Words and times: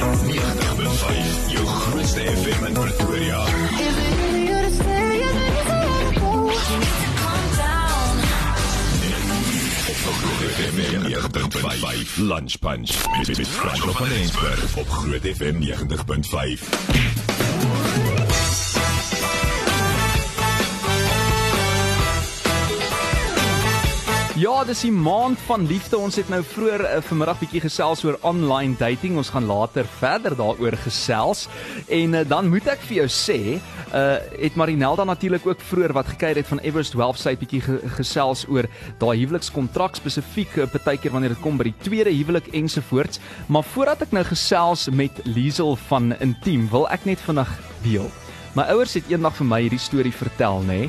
90.5 0.00 1.52
jou 1.52 1.66
grootste 1.66 2.20
FM 2.20 2.64
in 2.64 2.72
Pretoria. 2.72 3.44
FM 10.50 11.02
90.5 11.02 12.16
Lunch 12.16 12.58
Punch 12.58 12.90
met 13.26 13.48
Franco 13.48 13.92
van 13.92 14.10
Eensberg 14.10 14.76
op 14.76 14.88
Groot 14.88 15.26
FM 15.36 15.62
90.5. 15.62 17.19
Ja, 24.40 24.62
dis 24.64 24.86
die 24.86 24.92
maand 24.94 25.36
van 25.44 25.66
liefde. 25.68 25.98
Ons 26.00 26.16
het 26.16 26.30
nou 26.32 26.38
vroeër 26.46 26.80
uh, 26.86 26.92
vanmiddag 27.04 27.42
bietjie 27.42 27.60
gesels 27.60 28.00
oor 28.06 28.16
online 28.24 28.78
dating. 28.80 29.18
Ons 29.20 29.28
gaan 29.34 29.44
later 29.44 29.84
verder 29.98 30.32
daaroor 30.38 30.78
gesels. 30.80 31.42
En 31.92 32.16
uh, 32.16 32.22
dan 32.28 32.48
moet 32.48 32.70
ek 32.72 32.80
vir 32.88 33.02
jou 33.02 33.04
sê, 33.12 33.36
uh 33.90 34.14
het 34.40 34.56
Marinelda 34.56 35.04
natuurlik 35.04 35.44
ook 35.44 35.60
vroeër 35.68 35.92
wat 35.92 36.08
gekyk 36.14 36.40
het 36.40 36.48
van 36.48 36.62
Everest 36.64 36.96
Wealth 36.96 37.20
site 37.20 37.42
bietjie 37.42 37.60
ge 37.66 37.76
gesels 37.98 38.46
oor 38.48 38.64
daai 39.02 39.18
huwelikskontrak 39.18 40.00
spesifiek 40.00 40.56
uh, 40.56 40.68
partykeer 40.72 41.12
wanneer 41.12 41.34
dit 41.34 41.44
kom 41.44 41.60
by 41.60 41.68
die 41.68 41.76
tweede 41.84 42.14
huwelik 42.14 42.48
ensovoorts. 42.56 43.20
Maar 43.52 43.68
voordat 43.74 44.06
ek 44.06 44.16
nou 44.16 44.24
gesels 44.30 44.86
met 44.88 45.20
Liesel 45.28 45.76
van 45.90 46.14
Intiem, 46.16 46.64
wil 46.72 46.88
ek 46.88 47.04
net 47.04 47.20
vinnig 47.28 47.52
deel. 47.84 48.08
My 48.56 48.70
ouers 48.72 48.96
het 48.96 49.12
eendag 49.12 49.36
vir 49.36 49.52
my 49.52 49.60
hierdie 49.66 49.84
storie 49.84 50.16
vertel, 50.16 50.64
nê, 50.64 50.80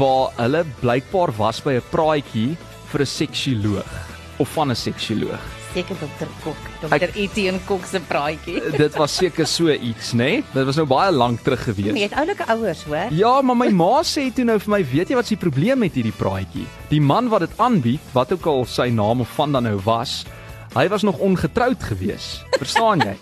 waar 0.00 0.34
hulle 0.42 0.66
blykbaar 0.82 1.30
was 1.38 1.62
by 1.62 1.78
'n 1.78 1.88
praatjie 1.94 2.58
vir 2.92 3.02
'n 3.02 3.06
seksioloog 3.06 3.92
of 4.38 4.48
van 4.48 4.70
'n 4.70 4.76
seksioloog. 4.76 5.42
Seker 5.72 5.96
dokter 6.00 6.28
Kok, 6.44 6.56
dokter 6.80 7.10
Etienne 7.16 7.60
Kok 7.64 7.84
se 7.86 8.00
praatjie. 8.00 8.60
Dit 8.76 8.94
was 8.94 9.16
seker 9.16 9.46
so 9.46 9.70
iets, 9.72 10.12
nê? 10.12 10.16
Nee? 10.16 10.44
Dit 10.52 10.64
was 10.64 10.76
nou 10.76 10.86
baie 10.86 11.12
lank 11.12 11.40
terug 11.40 11.62
gewees. 11.64 11.92
Nee, 11.92 12.02
het 12.02 12.12
oulike 12.12 12.44
ouers, 12.46 12.84
hoor. 12.84 13.08
Ja, 13.10 13.40
maar 13.42 13.56
my 13.56 13.70
ma 13.70 14.02
sê 14.02 14.28
toe 14.34 14.44
nou 14.44 14.58
vir 14.58 14.70
my, 14.70 14.84
weet 14.84 15.08
jy 15.08 15.16
wat 15.16 15.26
se 15.26 15.36
probleem 15.36 15.78
met 15.78 15.94
hierdie 15.94 16.12
praatjie? 16.12 16.66
Die 16.88 17.00
man 17.00 17.28
wat 17.28 17.40
dit 17.40 17.56
aanbied, 17.56 18.00
wat 18.12 18.32
ook 18.32 18.46
al 18.46 18.64
sy 18.64 18.90
naam 18.92 19.20
of 19.20 19.28
van 19.34 19.52
dan 19.52 19.62
nou 19.62 19.80
was, 19.84 20.24
hy 20.74 20.88
was 20.88 21.02
nog 21.02 21.18
ongetroud 21.18 21.82
gewees. 21.82 22.44
Verstaan 22.58 23.00
jy? 23.00 23.16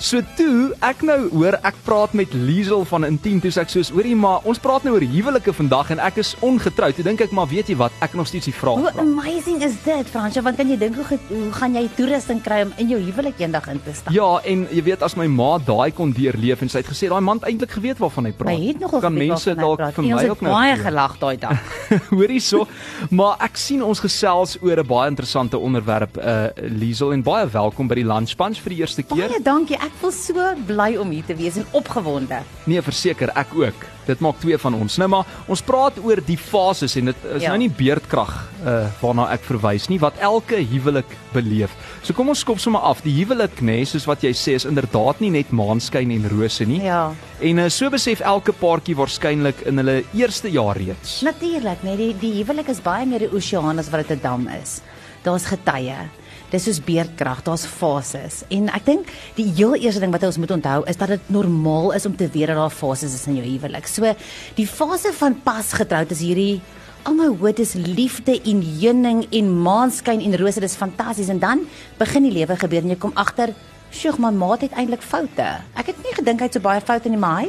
So 0.00 0.22
toe 0.32 0.70
ek 0.80 1.02
nou 1.04 1.26
hoor 1.28 1.58
ek 1.60 1.76
praat 1.84 2.14
met 2.16 2.32
Liesel 2.32 2.86
van 2.88 3.04
Intiem 3.04 3.36
toe 3.44 3.50
sê 3.52 3.60
ek 3.66 3.68
soos 3.68 3.90
hoorie 3.92 4.14
maar 4.16 4.46
ons 4.48 4.56
praat 4.56 4.86
nou 4.86 4.94
oor 4.94 5.04
huwelike 5.04 5.52
vandag 5.52 5.90
en 5.92 6.00
ek 6.00 6.22
is 6.22 6.30
ongetroud. 6.46 6.96
Toe 6.96 7.04
dink 7.04 7.20
ek 7.20 7.34
maar 7.36 7.50
weet 7.50 7.68
jy 7.68 7.76
wat 7.76 7.92
ek 8.00 8.14
nog 8.16 8.30
steeds 8.30 8.48
die 8.48 8.54
vraag 8.56 8.80
Hoe 8.80 8.92
vra. 8.94 9.04
amazing 9.04 9.60
is 9.66 9.74
dit, 9.84 10.08
Fransja? 10.08 10.40
Want 10.46 10.56
kan 10.56 10.72
jy 10.72 10.78
dink 10.80 10.96
hoe 10.96 11.18
hoe 11.28 11.50
gaan 11.52 11.76
jy 11.76 11.82
toerusting 11.98 12.40
kry 12.40 12.62
om 12.64 12.72
in 12.80 12.94
jou 12.94 13.00
huwelik 13.10 13.42
eendag 13.44 13.68
in 13.74 13.82
te 13.84 13.92
stap? 13.98 14.14
Ja, 14.16 14.30
en 14.48 14.62
jy 14.72 14.86
weet 14.88 15.04
as 15.04 15.18
my 15.20 15.26
ma 15.28 15.50
daai 15.68 15.92
kon 15.92 16.14
deurleef 16.16 16.64
en 16.64 16.72
sy 16.72 16.80
het 16.80 16.88
gesê 16.94 17.12
daai 17.12 17.20
man 17.20 17.42
het 17.42 17.50
eintlik 17.52 17.76
geweet 17.76 18.00
waarvan 18.00 18.30
hy 18.30 18.32
praat. 18.40 18.56
Hy 18.56 18.70
het 18.72 18.80
nogal 18.80 19.04
kan 19.04 19.20
mense 19.20 19.54
dalk 19.60 19.84
vir 19.98 20.08
my 20.08 20.16
ons 20.16 20.30
ook 20.30 20.40
het 20.40 20.46
nou 20.48 20.56
baie 20.56 20.72
glo. 20.80 20.86
gelag 20.88 21.18
daai 21.26 21.36
dag. 21.44 21.76
Hoorie 22.16 22.40
so. 22.40 22.64
Maar 23.12 23.36
ek 23.50 23.60
sien 23.60 23.84
ons 23.84 24.00
gesels 24.00 24.56
oor 24.64 24.80
'n 24.80 24.88
baie 24.96 25.12
interessante 25.12 25.60
onderwerp 25.60 26.16
uh 26.16 26.48
Liesel 26.80 27.12
en 27.12 27.20
baie 27.20 27.44
welkom 27.52 27.84
by 27.92 28.00
die 28.00 28.08
Lunch 28.08 28.32
Punch 28.40 28.64
vir 28.64 28.78
die 28.78 28.80
eerste 28.80 29.04
keer. 29.04 29.28
Baie 29.28 29.44
dankie. 29.44 29.76
Ek 29.76 29.89
voel 30.00 30.12
so 30.12 30.54
bly 30.66 30.96
om 30.96 31.10
hier 31.10 31.24
te 31.26 31.34
wees 31.34 31.56
en 31.56 31.66
opgewonde. 31.72 32.42
Nee, 32.66 32.82
verseker, 32.82 33.30
ek 33.34 33.54
ook. 33.54 33.86
Dit 34.06 34.20
maak 34.20 34.38
twee 34.40 34.58
van 34.58 34.74
ons. 34.74 34.96
Nou 34.98 35.08
maar, 35.08 35.26
ons 35.46 35.62
praat 35.62 35.98
oor 36.02 36.20
die 36.26 36.38
fases 36.38 36.96
en 36.96 37.04
dit 37.10 37.16
is 37.36 37.42
Ja. 37.42 37.48
nou 37.48 37.58
nie 37.58 37.70
beerdkrag 37.70 38.32
uh 38.66 38.86
waarna 39.00 39.30
ek 39.32 39.40
verwys 39.48 39.88
nie 39.88 39.98
wat 39.98 40.14
elke 40.20 40.56
huwelik 40.56 41.06
beleef. 41.32 41.70
So 42.02 42.12
kom 42.12 42.28
ons 42.28 42.40
skop 42.40 42.58
sommer 42.58 42.80
af. 42.80 43.02
Die 43.02 43.14
huwelik 43.24 43.60
nê, 43.60 43.80
nee, 43.80 43.84
soos 43.84 44.06
wat 44.06 44.22
jy 44.22 44.32
sê, 44.32 44.54
is 44.54 44.64
inderdaad 44.64 45.20
nie 45.20 45.30
net 45.30 45.50
maanskyn 45.50 46.10
en 46.10 46.28
rose 46.28 46.64
nie. 46.64 46.80
Ja. 46.82 47.12
En 47.40 47.58
uh, 47.58 47.68
so 47.68 47.88
besef 47.90 48.20
elke 48.20 48.52
paartjie 48.52 48.96
waarskynlik 48.96 49.60
in 49.66 49.76
hulle 49.76 50.04
eerste 50.12 50.50
jaar 50.50 50.76
reeds. 50.76 51.20
Natuurlik, 51.22 51.82
nee, 51.82 51.96
die 51.96 52.14
die 52.20 52.32
huwelik 52.42 52.68
is 52.68 52.80
baie 52.80 53.06
meer 53.06 53.22
'n 53.28 53.34
oseaan 53.34 53.78
as 53.78 53.90
wat 53.90 54.08
dit 54.08 54.18
'n 54.18 54.22
dam 54.22 54.48
is. 54.48 54.80
Daar's 55.22 55.44
getye. 55.46 56.08
Dis 56.50 56.64
soos 56.66 56.80
beerdkrag, 56.82 57.44
daar's 57.46 57.64
fases. 57.68 58.42
En 58.50 58.66
ek 58.74 58.86
dink 58.88 59.10
die 59.36 59.46
heel 59.54 59.76
eerste 59.78 60.02
ding 60.02 60.10
wat 60.10 60.24
ons 60.26 60.38
moet 60.42 60.50
onthou 60.56 60.80
is 60.90 60.98
dat 60.98 61.14
dit 61.14 61.30
normaal 61.30 61.94
is 61.94 62.06
om 62.08 62.16
te 62.18 62.26
weet 62.26 62.50
dat 62.50 62.58
daar 62.58 62.74
fases 62.74 63.14
is 63.14 63.28
in 63.30 63.38
jou 63.38 63.46
huwelik. 63.46 63.86
So 63.86 64.14
die 64.58 64.66
fase 64.66 65.14
van 65.14 65.38
pas 65.46 65.72
getroud 65.78 66.10
is 66.10 66.24
hierdie 66.26 66.60
Oh 67.08 67.14
my 67.16 67.30
word, 67.32 67.56
dis 67.56 67.72
liefde 67.80 68.34
en 68.44 68.58
heuning 68.60 69.22
en 69.32 69.46
maanskyn 69.64 70.20
en 70.20 70.36
rose, 70.36 70.60
dis 70.60 70.76
fantasties 70.76 71.30
en 71.32 71.38
dan 71.40 71.62
begin 71.96 72.26
die 72.26 72.34
lewe 72.34 72.58
gebeur 72.60 72.84
en 72.84 72.92
jy 72.92 72.98
kom 73.00 73.14
agter, 73.16 73.54
"Sjoe, 73.90 74.18
my 74.18 74.30
maat 74.30 74.60
het 74.60 74.72
eintlik 74.76 75.00
foute." 75.00 75.48
Ek 75.76 75.86
het 75.86 75.96
nie 76.04 76.12
gedink 76.12 76.40
hy 76.40 76.44
het 76.44 76.52
so 76.52 76.60
baie 76.60 76.80
foute 76.80 77.08
nie, 77.08 77.16
maar 77.16 77.40
hy 77.40 77.48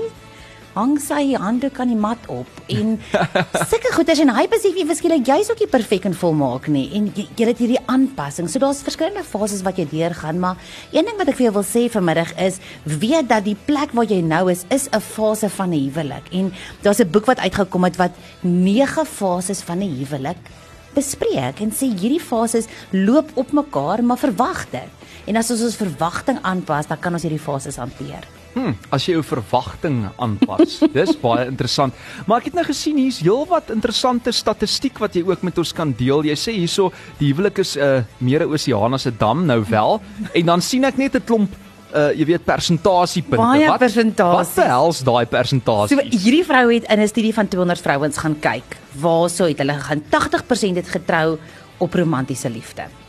hang 0.76 0.96
sy 1.02 1.34
handdoek 1.40 1.80
aan 1.80 1.92
die 1.92 2.00
mat 2.00 2.28
op 2.32 2.48
en 2.72 2.94
sulke 3.72 3.92
goeders 3.96 4.22
en 4.24 4.32
hy 4.36 4.46
besef 4.52 4.78
jy 4.78 4.86
verskillik 4.88 5.28
jy's 5.28 5.52
ook 5.52 5.64
nie 5.64 5.70
perfek 5.72 6.08
en 6.10 6.16
volmaak 6.18 6.70
nie 6.72 6.86
en 6.98 7.10
jy, 7.16 7.28
jy 7.38 7.50
het 7.50 7.62
hierdie 7.64 7.82
aanpassing. 7.92 8.48
So 8.52 8.62
daar's 8.64 8.84
verskillende 8.86 9.26
fases 9.28 9.66
wat 9.68 9.82
jy 9.82 9.88
deurgaan, 9.92 10.40
maar 10.40 10.60
een 10.94 11.08
ding 11.08 11.20
wat 11.20 11.32
ek 11.32 11.40
vir 11.40 11.50
jou 11.50 11.56
wil 11.60 11.68
sê 11.68 11.86
vanmiddag 11.92 12.34
is 12.48 12.62
weet 12.86 13.30
dat 13.32 13.46
die 13.48 13.58
plek 13.68 13.96
waar 13.98 14.10
jy 14.10 14.22
nou 14.24 14.48
is 14.52 14.66
is 14.70 14.88
'n 14.92 15.02
fase 15.02 15.50
van 15.50 15.74
'n 15.74 15.84
huwelik 15.90 16.32
en 16.32 16.54
daar's 16.84 17.02
'n 17.02 17.12
boek 17.12 17.26
wat 17.26 17.40
uitgekom 17.40 17.84
het 17.84 17.98
wat 17.98 18.12
9 18.42 19.06
fases 19.06 19.62
van 19.62 19.80
'n 19.80 19.96
huwelik 20.00 20.40
bespreek 20.96 21.62
en 21.64 21.72
sê 21.72 21.88
hierdie 21.92 22.20
fases 22.20 22.68
loop 22.92 23.32
op 23.36 23.52
mekaar, 23.52 24.04
maar 24.04 24.18
verwag 24.18 24.66
dit. 24.72 24.90
En 25.26 25.36
as 25.36 25.52
ons 25.52 25.62
ons 25.62 25.76
verwagting 25.76 26.40
aanpas, 26.42 26.88
dan 26.88 27.00
kan 27.00 27.14
ons 27.14 27.22
hierdie 27.22 27.40
fases 27.40 27.80
hanteer. 27.82 28.26
Hm, 28.54 28.74
as 28.92 29.06
jy 29.08 29.16
jou 29.16 29.24
verwagting 29.24 30.10
aanpas. 30.20 30.80
Dis 30.98 31.16
baie 31.22 31.48
interessant. 31.48 31.96
Maar 32.28 32.42
ek 32.42 32.52
het 32.52 32.60
nou 32.60 32.66
gesien 32.68 32.98
hier's 33.00 33.22
heelwat 33.24 33.72
interessante 33.72 34.34
statistiek 34.36 35.00
wat 35.00 35.16
jy 35.16 35.24
ook 35.24 35.44
met 35.48 35.58
ons 35.58 35.74
kan 35.74 35.94
deel. 35.96 36.26
Jy 36.28 36.36
sê 36.36 36.56
hierso 36.58 36.92
die 37.20 37.32
huwelik 37.32 37.62
is 37.64 37.78
'n 37.78 37.82
uh, 37.82 38.04
meer 38.20 38.44
'n 38.44 38.94
as 38.94 39.08
'n 39.08 39.16
dam 39.18 39.46
nou 39.46 39.64
wel. 39.70 40.02
En 40.38 40.46
dan 40.46 40.62
sien 40.62 40.84
ek 40.84 40.98
net 40.98 41.16
'n 41.16 41.24
klomp 41.26 41.52
uh 41.92 42.12
jy 42.16 42.26
weet 42.26 42.46
persentasiepunte. 42.46 43.44
Baie 43.44 43.68
wat 43.68 43.80
persentasies. 43.80 44.56
Wat 44.56 44.66
behels 44.66 45.04
daai 45.04 45.26
persentasies? 45.26 45.98
So 45.98 46.24
hierdie 46.24 46.46
vrou 46.48 46.66
het 46.72 46.88
in 46.88 47.00
'n 47.00 47.08
studie 47.08 47.34
van 47.34 47.48
200 47.48 47.82
vrouens 47.82 48.18
gaan 48.18 48.40
kyk. 48.40 48.78
Waarso 49.00 49.46
het 49.46 49.58
hulle 49.58 49.80
gaan 49.80 50.04
80% 50.10 50.76
het 50.76 50.88
getrou 50.88 51.38
op 51.78 51.94
romantiese 51.94 52.50
liefde. 52.50 53.01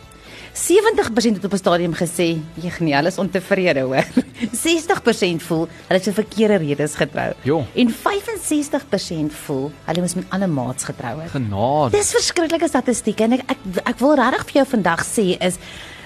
70% 0.53 1.35
het 1.37 1.45
op 1.45 1.53
'n 1.53 1.57
stadium 1.57 1.95
gesê, 1.95 2.39
"Jeg 2.55 2.81
nee, 2.81 2.95
hulle 2.95 3.09
is 3.09 3.19
ontevrede 3.19 3.81
hoor." 3.81 4.05
60% 4.67 5.43
voel 5.43 5.69
hulle 5.87 6.01
het 6.01 6.05
se 6.05 6.13
verkeerde 6.13 6.57
redes 6.57 6.95
getrou. 6.95 7.33
Jo. 7.43 7.65
En 7.75 7.89
65% 7.91 9.33
voel 9.45 9.73
hulle 9.85 10.01
moes 10.01 10.15
met 10.15 10.25
ander 10.29 10.49
maats 10.49 10.85
getrou 10.85 11.21
het. 11.21 11.31
genade. 11.31 11.97
Dis 11.97 12.13
verskriklike 12.13 12.69
statistieke 12.69 13.23
en 13.23 13.33
ek 13.33 13.41
ek, 13.47 13.59
ek 13.85 13.99
wil 13.99 14.15
regtig 14.15 14.45
vir 14.45 14.53
jou 14.53 14.67
vandag 14.67 15.05
sê 15.07 15.37
is 15.41 15.57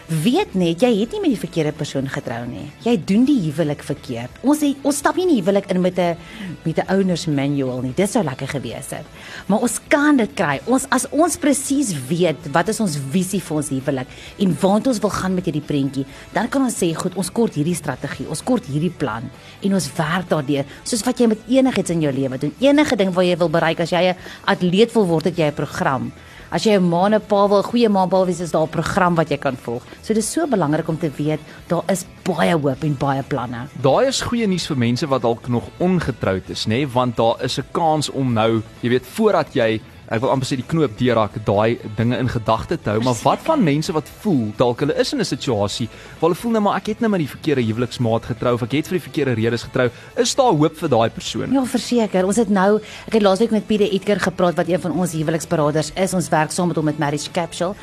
weet 0.08 0.54
net 0.54 0.82
jy 0.84 0.90
het 1.00 1.12
nie 1.14 1.20
met 1.22 1.32
die 1.32 1.40
verkeerde 1.40 1.72
persoon 1.74 2.06
getrou 2.10 2.42
nie. 2.46 2.66
Jy 2.84 2.94
doen 3.08 3.24
die 3.26 3.38
huwelik 3.48 3.82
verkeerd. 3.86 4.38
Ons 4.46 4.62
het, 4.62 4.78
ons 4.86 4.98
stap 5.02 5.16
nie 5.18 5.26
in 5.26 5.32
die 5.34 5.40
huwelik 5.40 5.66
in 5.72 5.80
met 5.82 5.98
'n 5.98 6.16
met 6.64 6.78
'n 6.78 6.90
owners 6.94 7.26
manual 7.26 7.80
nie. 7.82 7.92
Dit 7.94 8.10
sou 8.10 8.22
lekker 8.24 8.48
gewees 8.48 8.90
het. 8.90 9.06
Maar 9.46 9.60
ons 9.60 9.80
kan 9.88 10.16
dit 10.16 10.30
kry. 10.34 10.60
Ons 10.66 10.86
as 10.90 11.06
ons 11.10 11.36
presies 11.36 11.94
weet 12.08 12.36
wat 12.52 12.68
is 12.68 12.80
ons 12.80 12.98
visie 13.10 13.40
vir 13.40 13.56
ons 13.56 13.68
huwelik 13.68 14.06
en 14.38 14.56
waant 14.60 14.86
ons 14.86 14.98
wil 14.98 15.10
gaan 15.10 15.34
met 15.34 15.44
hierdie 15.44 15.66
prentjie, 15.66 16.06
dan 16.32 16.48
kan 16.48 16.62
ons 16.62 16.74
sê 16.74 16.94
goed, 16.94 17.14
ons 17.16 17.32
kort 17.32 17.54
hierdie 17.54 17.74
strategie, 17.74 18.28
ons 18.28 18.42
kort 18.42 18.66
hierdie 18.66 18.90
plan 18.90 19.22
en 19.62 19.74
ons 19.74 19.90
werk 19.96 20.28
daardeur. 20.28 20.64
Soos 20.84 21.02
wat 21.02 21.18
jy 21.18 21.26
met 21.26 21.38
enigiets 21.48 21.90
in 21.90 22.00
jou 22.00 22.12
lewe 22.12 22.38
doen. 22.38 22.54
Enige 22.60 22.96
ding 22.96 23.12
wat 23.14 23.24
jy 23.24 23.36
wil 23.36 23.48
bereik 23.48 23.80
as 23.80 23.90
jy 23.90 24.10
'n 24.10 24.16
atleet 24.44 24.92
wil 24.92 25.06
word, 25.06 25.24
het 25.24 25.36
jy 25.36 25.46
'n 25.46 25.54
program. 25.54 26.12
As 26.50 26.64
jy 26.64 26.76
'n 26.78 26.88
ma 26.88 27.06
en 27.06 27.14
'n 27.14 27.20
pa 27.20 27.46
wil, 27.48 27.62
goeie 27.62 27.88
ma 27.88 28.02
en 28.04 28.08
pa 28.08 28.24
wees, 28.24 28.40
is 28.40 28.52
daar 28.52 28.66
'n 28.66 28.68
program 28.68 29.14
wat 29.14 29.30
jy 29.30 29.36
kan 29.36 29.56
volg. 29.56 29.82
So 30.02 30.14
dis 30.14 30.30
so 30.32 30.46
belangrik 30.46 30.88
om 30.88 30.98
te 30.98 31.10
weet 31.10 31.40
daar 31.68 31.82
is 31.88 32.04
baie 32.22 32.54
hoop 32.54 32.82
en 32.82 32.96
baie 32.98 33.22
planne. 33.22 33.68
Daai 33.82 34.06
is 34.06 34.20
goeie 34.20 34.46
nuus 34.46 34.66
vir 34.66 34.76
mense 34.76 35.06
wat 35.06 35.22
dalk 35.22 35.48
nog 35.48 35.64
ongetroud 35.78 36.48
is, 36.50 36.66
nê, 36.66 36.68
nee? 36.68 36.86
want 36.86 37.16
daar 37.16 37.42
is 37.42 37.58
'n 37.58 37.64
kans 37.72 38.10
om 38.10 38.32
nou, 38.32 38.62
jy 38.80 38.88
weet, 38.88 39.06
voordat 39.06 39.54
jy 39.54 39.80
ek 40.06 40.20
wil 40.22 40.30
amper 40.30 40.46
sê 40.46 40.56
die 40.60 40.66
knoop 40.66 40.94
deurraak, 40.98 41.40
daai 41.46 41.78
dinge 41.98 42.18
in 42.22 42.28
gedagte 42.30 42.78
te 42.78 42.92
hou, 42.92 43.00
maar 43.02 43.18
wat 43.24 43.42
van 43.46 43.64
mense 43.66 43.92
wat 43.92 44.10
voel 44.22 44.52
dalk 44.58 44.84
hulle 44.84 44.94
is 44.94 45.12
in 45.12 45.20
'n 45.20 45.24
situasie 45.24 45.88
waar 46.20 46.30
hulle 46.30 46.40
voel 46.42 46.52
nou 46.52 46.62
maar 46.62 46.76
ek 46.76 46.86
het 46.86 47.00
nou 47.00 47.10
met 47.10 47.20
die 47.20 47.34
verkeerde 47.34 47.66
huweliksmaat 47.66 48.24
getrou 48.30 48.54
of 48.54 48.62
ek 48.62 48.72
het 48.72 48.88
vir 48.88 48.98
die 48.98 49.08
verkeerde 49.08 49.34
redes 49.34 49.62
getrou, 49.62 49.90
is 50.16 50.34
daar 50.34 50.52
hoop 50.52 50.76
vir 50.76 50.88
daai 50.88 51.10
persoon? 51.10 51.52
Ja, 51.52 51.64
verseker. 51.64 52.26
Ons 52.26 52.36
het 52.36 52.48
nou, 52.48 52.80
ek 53.06 53.14
het 53.14 53.22
laasweek 53.22 53.50
met 53.50 53.66
Pieter 53.66 53.90
Edgar 53.90 54.20
gepraat 54.20 54.54
wat 54.54 54.68
een 54.68 54.80
van 54.80 54.92
ons 54.92 55.12
huweliksberaders 55.12 55.92
is. 55.94 56.14
Ons 56.14 56.28
werk 56.28 56.50
saam 56.50 56.68
met 56.68 56.76
hom 56.76 56.84
met 56.84 56.98
Marriage 56.98 57.30
Capsule. 57.32 57.74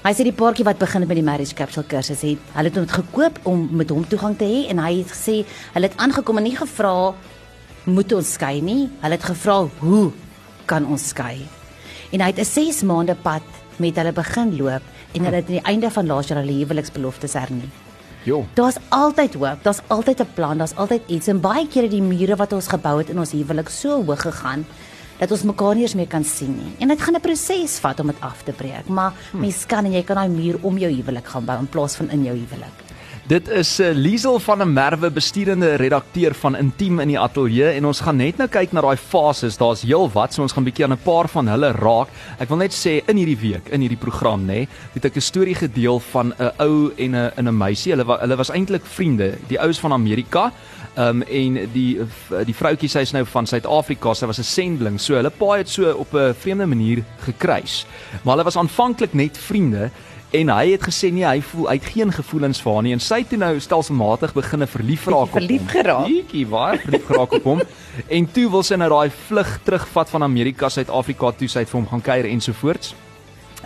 Hy 0.00 0.14
sê 0.16 0.24
die 0.24 0.32
paartjie 0.32 0.64
wat 0.64 0.78
begin 0.80 1.02
het 1.04 1.08
met 1.08 1.18
die 1.18 1.24
Marriage 1.24 1.54
Capsule 1.54 1.84
kursus 1.84 2.22
het, 2.24 2.38
hulle 2.54 2.70
het 2.70 2.74
dit 2.74 2.92
gekoop 2.92 3.38
om 3.44 3.68
met 3.76 3.90
hom 3.90 4.06
toegang 4.08 4.36
te 4.40 4.48
hê 4.48 4.62
en 4.72 4.78
hy 4.78 5.02
het 5.02 5.12
gesê 5.12 5.44
hulle 5.74 5.90
het 5.90 5.98
aangekom 6.00 6.40
en 6.40 6.48
nie 6.48 6.56
gevra 6.56 7.12
moet 7.84 8.12
ons 8.16 8.32
skei 8.32 8.60
nie. 8.64 8.88
Hulle 9.04 9.20
het 9.20 9.28
gevra 9.28 9.66
hoe 9.84 10.10
kan 10.64 10.88
ons 10.88 11.08
skei? 11.12 11.59
En 12.10 12.20
hy 12.20 12.26
het 12.26 12.38
'n 12.38 12.44
6 12.44 12.82
maande 12.82 13.14
pad 13.14 13.42
met 13.76 13.96
hulle 13.96 14.12
begin 14.12 14.56
loop 14.56 14.82
en 15.12 15.24
hulle 15.24 15.36
het 15.36 15.46
aan 15.46 15.58
die 15.58 15.68
einde 15.72 15.90
van 15.90 16.06
laas 16.06 16.28
jaar 16.28 16.38
hulle 16.38 16.58
huweliksbeloftes 16.58 17.32
hernie. 17.32 17.70
Jo. 18.22 18.44
Daar's 18.54 18.76
altyd 18.88 19.34
hoop, 19.34 19.62
daar's 19.62 19.80
altyd 19.86 20.20
'n 20.20 20.34
plan, 20.34 20.58
daar's 20.58 20.76
altyd 20.76 21.02
iets 21.06 21.26
en 21.26 21.40
baie 21.40 21.68
kere 21.68 21.88
die 21.88 22.02
mure 22.02 22.36
wat 22.36 22.52
ons 22.52 22.66
gebou 22.66 22.98
het 22.98 23.08
in 23.08 23.18
ons 23.18 23.32
huwelik 23.32 23.68
so 23.68 24.04
hoog 24.04 24.20
gegaan 24.20 24.66
dat 25.18 25.30
ons 25.30 25.42
mekaar 25.42 25.74
nie 25.74 25.82
eens 25.82 25.94
meer 25.94 26.06
kan 26.06 26.24
sien 26.24 26.56
nie. 26.56 26.74
En 26.78 26.88
dit 26.88 27.00
gaan 27.00 27.14
'n 27.14 27.20
proses 27.20 27.78
vat 27.78 28.00
om 28.00 28.06
dit 28.06 28.20
af 28.20 28.42
te 28.42 28.52
breek, 28.52 28.88
maar 28.88 29.12
hm. 29.30 29.40
mens 29.40 29.66
kan 29.66 29.84
en 29.84 29.92
jy 29.92 30.02
kan 30.02 30.16
daai 30.16 30.28
muur 30.28 30.58
om 30.62 30.78
jou 30.78 30.92
huwelik 30.92 31.26
gaan 31.26 31.44
bou 31.44 31.58
in 31.58 31.68
plaas 31.68 31.94
van 31.94 32.10
in 32.10 32.24
jou 32.24 32.36
huwelik. 32.36 32.89
Dit 33.30 33.46
is 33.54 33.68
uh, 33.78 33.92
Liesel 33.94 34.40
van 34.42 34.58
der 34.58 34.66
Merwe, 34.66 35.06
besturende 35.14 35.76
redakteur 35.78 36.34
van 36.34 36.56
Intiem 36.58 36.98
in 36.98 37.12
die 37.12 37.18
ateljee 37.18 37.76
en 37.76 37.84
ons 37.86 38.00
gaan 38.02 38.18
net 38.18 38.40
nou 38.42 38.48
kyk 38.50 38.72
na 38.74 38.82
daai 38.82 38.98
fases. 38.98 39.54
Daar's 39.60 39.84
heelwat, 39.86 40.34
so 40.34 40.42
ons 40.42 40.56
gaan 40.56 40.66
bietjie 40.66 40.88
aan 40.88 40.96
'n 40.96 41.04
paar 41.04 41.30
van 41.30 41.46
hulle 41.46 41.70
raak. 41.76 42.10
Ek 42.42 42.50
wil 42.50 42.58
net 42.58 42.74
sê 42.74 42.96
in 43.06 43.20
hierdie 43.22 43.38
week, 43.38 43.70
in 43.70 43.86
hierdie 43.86 44.00
program 44.02 44.48
nê, 44.48 44.66
het 44.96 45.04
ek 45.04 45.14
'n 45.14 45.22
storie 45.22 45.54
gedeel 45.54 46.00
van 46.10 46.34
'n 46.40 46.50
ou 46.58 46.90
en 46.98 47.14
'n 47.14 47.46
'n 47.46 47.56
meisie. 47.56 47.94
Hulle 47.94 48.18
hulle 48.18 48.36
was 48.36 48.50
eintlik 48.50 48.82
vriende. 48.84 49.38
Die 49.46 49.60
oues 49.60 49.78
van 49.78 49.92
Amerika 49.92 50.52
um, 50.96 51.22
en 51.22 51.70
die 51.72 52.00
die 52.44 52.54
vroutjie 52.54 52.88
sy 52.88 52.98
is 53.06 53.12
nou 53.12 53.24
van 53.24 53.46
Suid-Afrika, 53.46 54.12
sy 54.14 54.26
was 54.26 54.40
'n 54.40 54.42
sendling. 54.42 54.98
So 54.98 55.14
hulle 55.14 55.30
paai 55.30 55.58
het 55.58 55.68
so 55.68 55.92
op 55.92 56.14
'n 56.14 56.34
vreemde 56.34 56.66
manier 56.66 57.04
gekruis. 57.20 57.86
Maar 58.24 58.34
hulle 58.34 58.44
was 58.44 58.56
aanvanklik 58.56 59.14
net 59.14 59.38
vriende 59.38 59.90
en 60.30 60.50
hy 60.54 60.72
het 60.72 60.84
gesê 60.86 61.10
nee, 61.14 61.26
hy 61.26 61.40
voel 61.42 61.68
hy 61.70 61.76
het 61.78 61.86
geen 61.90 62.12
gevoelens 62.14 62.60
vir 62.62 62.74
haar 62.74 62.84
nie 62.86 62.94
en 62.94 63.02
sy 63.02 63.20
het 63.24 63.32
nou 63.38 63.52
stelselmatig 63.62 64.34
begine 64.36 64.68
verlief 64.70 65.06
raak 65.10 65.26
op 65.26 65.34
hom. 65.34 65.40
Verlief 65.40 65.70
geraak. 65.72 66.06
Bietjie 66.06 66.44
waar 66.50 66.78
verlief 66.84 67.06
geraak 67.10 67.38
op 67.40 67.48
hom. 67.52 67.62
En 68.16 68.26
toe 68.32 68.46
wil 68.52 68.62
sy 68.64 68.78
nou 68.78 68.88
daai 68.92 69.10
vlug 69.28 69.48
terugvat 69.66 70.12
van 70.12 70.24
Amerika 70.24 70.70
Suid-Afrika 70.70 71.32
toe 71.36 71.48
sy 71.50 71.64
het 71.64 71.72
vir 71.72 71.80
hom 71.80 71.88
gaan 71.90 72.04
kuier 72.06 72.28
ensovoorts. 72.30 72.94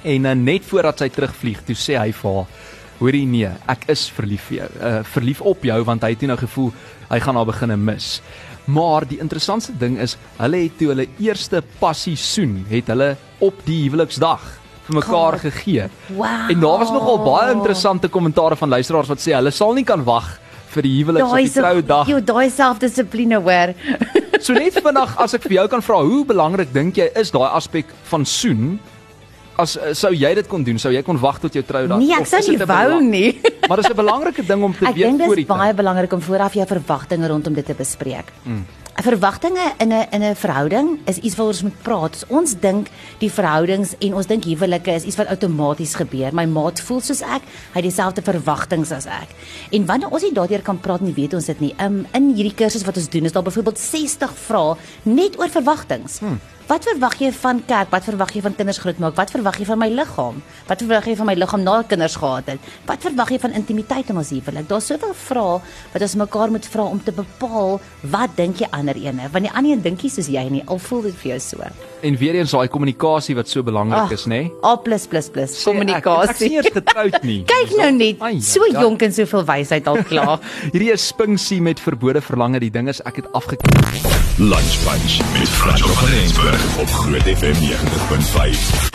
En 0.02 0.26
uh, 0.26 0.32
net 0.37 0.64
voordat 0.66 1.05
sy 1.05 1.11
terugvlieg, 1.12 1.61
toe 1.69 1.76
sê 1.78 1.99
hy 2.00 2.08
vir 2.16 2.38
haar 2.38 2.72
Hoorie 2.94 3.25
nee, 3.26 3.49
ek 3.69 3.88
is 3.90 4.06
verlief 4.14 4.49
vir 4.49 4.61
jou. 4.62 4.72
Uh 4.78 4.99
verlief 5.14 5.40
op 5.43 5.64
jou 5.66 5.78
want 5.84 6.05
hy 6.06 6.12
het 6.14 6.26
nou 6.31 6.38
gevoel 6.40 6.70
hy 7.11 7.20
gaan 7.20 7.37
haar 7.37 7.49
begine 7.50 7.76
mis. 7.76 8.19
Maar 8.64 9.05
die 9.05 9.20
interessantste 9.20 9.75
ding 9.76 9.99
is, 10.00 10.16
hulle 10.38 10.62
het 10.62 10.78
toe 10.78 10.94
hulle 10.94 11.08
eerste 11.20 11.61
passie 11.81 12.16
soen, 12.16 12.62
het 12.70 12.88
hulle 12.88 13.11
op 13.44 13.58
die 13.66 13.82
huweliksdag 13.84 14.63
vir 14.86 14.94
mekaar 15.00 15.38
God. 15.38 15.40
gegee. 15.40 15.88
Wow. 16.12 16.50
En 16.50 16.60
daar 16.60 16.78
was 16.78 16.90
nogal 16.92 17.19
baie 17.25 17.52
interessante 17.52 18.08
kommentare 18.08 18.56
van 18.56 18.69
luisteraars 18.69 19.08
wat 19.08 19.22
sê 19.22 19.34
hulle 19.36 19.50
sal 19.50 19.75
nie 19.75 19.84
kan 19.84 20.04
wag 20.04 20.38
vir 20.75 20.82
die 20.82 20.94
huweliks 21.02 21.31
op 21.31 21.36
die 21.38 21.52
troudag. 21.54 22.08
Jy 22.10 22.25
daai 22.25 22.50
selfdissipline 22.50 23.40
hoor. 23.40 23.75
so 24.40 24.56
net 24.56 24.81
vandag 24.82 25.14
as 25.22 25.36
ek 25.38 25.46
vir 25.46 25.60
jou 25.60 25.69
kan 25.76 25.84
vra, 25.84 26.02
hoe 26.02 26.25
belangrik 26.28 26.72
dink 26.75 26.98
jy 27.00 27.08
is 27.14 27.32
daai 27.34 27.48
aspek 27.54 27.94
van 28.10 28.26
soen 28.28 28.75
as 29.60 29.76
eh, 29.78 29.92
sou 29.94 30.10
jy 30.14 30.32
dit 30.34 30.48
kon 30.50 30.64
doen, 30.66 30.78
sou 30.82 30.90
jy 30.94 31.02
kon 31.06 31.19
wag 31.22 31.38
tot 31.42 31.54
jou 31.54 31.62
troudag? 31.66 32.00
Nee, 32.02 32.14
ek 32.16 32.26
sou 32.26 32.40
nie 32.42 32.58
wou 32.58 33.00
nie. 33.04 33.28
maar 33.69 33.80
dis 33.80 33.90
'n 33.90 33.98
belangrike 33.98 34.42
ding 34.46 34.62
om 34.66 34.72
te 34.75 34.87
ek 34.87 34.96
weet 34.96 35.04
voor 35.04 35.04
die 35.04 35.04
Ek 35.04 35.19
dink 35.19 35.37
dit 35.38 35.44
is 35.46 35.52
baie 35.52 35.75
belangrik 35.75 36.12
om 36.12 36.20
vooraf 36.20 36.54
jou 36.58 36.66
verwagtinge 36.66 37.28
rondom 37.30 37.54
dit 37.54 37.66
te 37.66 37.76
bespreek. 37.78 38.32
Mm. 38.44 38.64
Verwagtinge 39.02 39.73
in 39.79 39.93
'n 39.93 40.06
in 40.11 40.23
'n 40.23 40.37
verhouding 40.37 40.99
is 41.05 41.19
iets 41.19 41.35
waaroor 41.35 41.52
ons 41.52 41.62
moet 41.62 41.82
praat. 41.82 42.25
Ons 42.29 42.55
dink 42.61 42.88
die 43.19 43.32
verhoudings 43.32 43.94
en 43.99 44.14
ons 44.14 44.26
dink 44.26 44.44
huwelike 44.44 44.91
is 44.91 45.02
iets 45.02 45.17
wat 45.17 45.26
outomaties 45.26 45.94
gebeur. 45.94 46.35
My 46.35 46.44
maat 46.44 46.81
voel 46.81 47.00
soos 47.00 47.20
ek, 47.20 47.43
hy 47.73 47.81
het 47.81 47.82
dieselfde 47.82 48.23
verwagtinge 48.23 48.94
as 48.94 49.06
ek. 49.06 49.29
En 49.70 49.87
wanneer 49.87 50.11
ons 50.11 50.23
nie 50.23 50.32
daardeur 50.32 50.62
kan 50.62 50.81
praat 50.81 51.00
nie, 51.00 51.12
weet 51.12 51.35
ons 51.35 51.44
dit 51.44 51.61
nie. 51.61 51.75
Um, 51.81 52.06
in 52.12 52.35
hierdie 52.35 52.55
kursus 52.55 52.85
wat 52.85 52.96
ons 52.96 53.08
doen, 53.08 53.25
is 53.25 53.32
daar 53.32 53.43
byvoorbeeld 53.43 53.79
60 53.79 54.32
vrae 54.35 54.76
net 55.02 55.38
oor 55.38 55.49
verwagtinge. 55.49 56.08
Hmm. 56.19 56.40
Wat 56.64 56.87
verwag 56.88 57.19
jy 57.20 57.28
van 57.37 57.58
kerk? 57.69 57.90
Wat 57.93 58.06
verwag 58.08 58.31
jy 58.32 58.40
van 58.40 58.55
kinders 58.56 58.78
grootmaak? 58.81 59.12
Wat 59.19 59.28
verwag 59.34 59.58
jy 59.61 59.66
van 59.69 59.78
my 59.82 59.88
liggaam? 59.93 60.38
Wat 60.64 60.81
verwag 60.81 61.05
jy 61.11 61.16
van 61.19 61.28
my 61.28 61.34
liggaam 61.37 61.61
na 61.61 61.75
kinders 61.84 62.14
gehad 62.16 62.46
het? 62.49 62.69
Wat 62.88 63.05
verwag 63.05 63.34
jy 63.34 63.38
van 63.43 63.52
intimiteit 63.58 64.08
in 64.08 64.16
ons 64.16 64.31
huwelik? 64.32 64.64
Daar's 64.70 64.88
soveel 64.88 65.12
vrae 65.26 65.58
wat 65.93 66.06
ons 66.06 66.14
mekaar 66.22 66.55
moet 66.55 66.69
vra 66.72 66.87
om 66.88 67.02
te 67.05 67.12
bepaal 67.12 67.76
wat 68.14 68.32
dink 68.38 68.62
jy 68.64 68.69
ander 68.72 68.96
ene? 68.96 69.28
Want 69.34 69.44
die 69.44 69.52
ander 69.52 69.75
een 69.75 69.82
dink 69.84 70.06
jy 70.06 70.12
soos 70.14 70.31
jy 70.32 70.46
nie, 70.55 70.62
al 70.64 70.81
voel 70.81 71.05
dit 71.11 71.19
vir 71.20 71.34
jou 71.34 71.40
so. 71.50 71.69
En 72.05 72.16
weer 72.20 72.40
eens 72.40 72.56
daai 72.56 72.69
kommunikasie 72.72 73.37
wat 73.37 73.49
so 73.52 73.64
belangrik 73.64 74.16
is, 74.16 74.25
nê? 74.28 74.40
A+++, 74.64 74.81
kommunikasie. 74.81 76.32
Ek 76.32 76.40
is 76.40 76.49
nie 76.49 76.64
getroud 76.81 77.20
nie. 77.28 77.38
Kyk 77.49 77.76
nou 77.76 77.90
net, 77.99 78.25
so 78.44 78.64
jonk 78.72 79.05
en 79.05 79.12
soveel 79.12 79.44
wysheid 79.52 79.88
al 79.93 80.00
klaar. 80.08 80.40
Hierdie 80.72 80.93
is 80.96 81.05
Spinksie 81.12 81.61
met 81.61 81.81
verbode 81.81 82.25
verlange. 82.25 82.64
Die 82.64 82.72
ding 82.72 82.88
is 82.88 83.05
ek 83.05 83.20
het 83.20 83.28
afgekyk. 83.37 83.69
Lunchpunch 84.40 85.20
met 85.37 85.52
Frans 85.61 85.84
van 85.84 86.08
Rensburg 86.11 86.53
op 86.54 86.88
Groot 86.88 87.22
FM 87.22 87.54
90.5. 87.54 88.92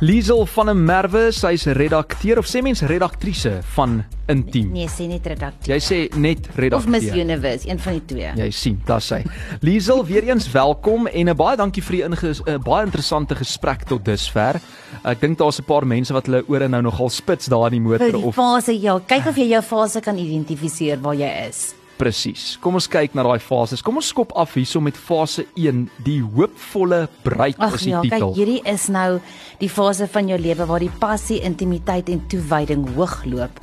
Liesel 0.00 0.46
van 0.46 0.70
'n 0.70 0.84
Merwe, 0.84 1.32
sy's 1.32 1.64
redakteur 1.64 2.38
of 2.38 2.46
sê 2.46 2.62
mens 2.62 2.80
redaktrise 2.80 3.58
van 3.62 4.04
Intiem. 4.26 4.72
Nee, 4.72 4.88
sê 4.88 5.06
net 5.06 5.26
redakteur. 5.26 5.74
Jy 5.74 5.80
sê 5.80 6.16
net 6.16 6.48
redakteur. 6.56 6.94
Of 6.94 7.02
Miss 7.02 7.16
Universe, 7.16 7.68
een 7.68 7.78
van 7.78 7.92
die 7.92 8.04
twee. 8.04 8.32
Jy 8.36 8.50
sien, 8.50 8.80
daar's 8.84 9.06
sy. 9.06 9.22
Liesel, 9.60 10.04
weer 10.04 10.22
eens 10.22 10.50
welkom 10.50 11.06
en 11.06 11.24
'n 11.24 11.28
uh, 11.28 11.34
baie 11.34 11.56
dankie 11.56 11.82
vir 11.82 11.96
die 11.96 12.02
inge 12.04 12.34
uh, 12.46 12.58
baie 12.58 12.84
interessante 12.84 13.34
gesprek 13.34 13.82
tot 13.82 14.04
dusver. 14.04 14.60
Ek 15.04 15.20
dink 15.20 15.38
daar's 15.38 15.58
'n 15.58 15.64
paar 15.64 15.86
mense 15.86 16.12
wat 16.12 16.26
hulle 16.26 16.44
ore 16.48 16.68
nou 16.68 16.82
nogal 16.82 17.08
spits 17.08 17.46
daar 17.46 17.66
in 17.66 17.82
die 17.82 17.88
motor 17.88 18.12
die 18.12 18.24
of 18.24 18.34
fase 18.34 18.80
ja, 18.80 18.98
kyk 18.98 19.26
of 19.26 19.36
jy 19.36 19.48
jou 19.48 19.62
fase 19.62 20.00
kan 20.00 20.18
identifiseer 20.18 21.00
waar 21.00 21.14
jy 21.14 21.48
is. 21.48 21.74
Presies. 21.98 22.54
Kom 22.62 22.74
ons 22.78 22.88
kyk 22.90 23.14
na 23.14 23.22
daai 23.26 23.42
fases. 23.42 23.82
Kom 23.84 24.00
ons 24.00 24.08
skop 24.10 24.32
af 24.38 24.56
hierso 24.58 24.80
met 24.82 24.96
fase 24.98 25.44
1, 25.54 25.84
die 26.06 26.18
hoopvolle 26.22 27.04
bruid 27.22 27.60
Ach, 27.62 27.76
is 27.78 27.86
die 27.86 27.92
ja, 27.92 28.00
titel. 28.02 28.32
Kyk, 28.32 28.38
hierdie 28.38 28.60
is 28.72 28.88
nou 28.92 29.20
die 29.60 29.70
fase 29.70 30.08
van 30.10 30.32
jou 30.32 30.38
lewe 30.40 30.66
waar 30.70 30.82
die 30.82 30.92
passie, 31.02 31.38
intimiteit 31.46 32.10
en 32.10 32.24
toewyding 32.32 32.88
hoogloop. 32.96 33.62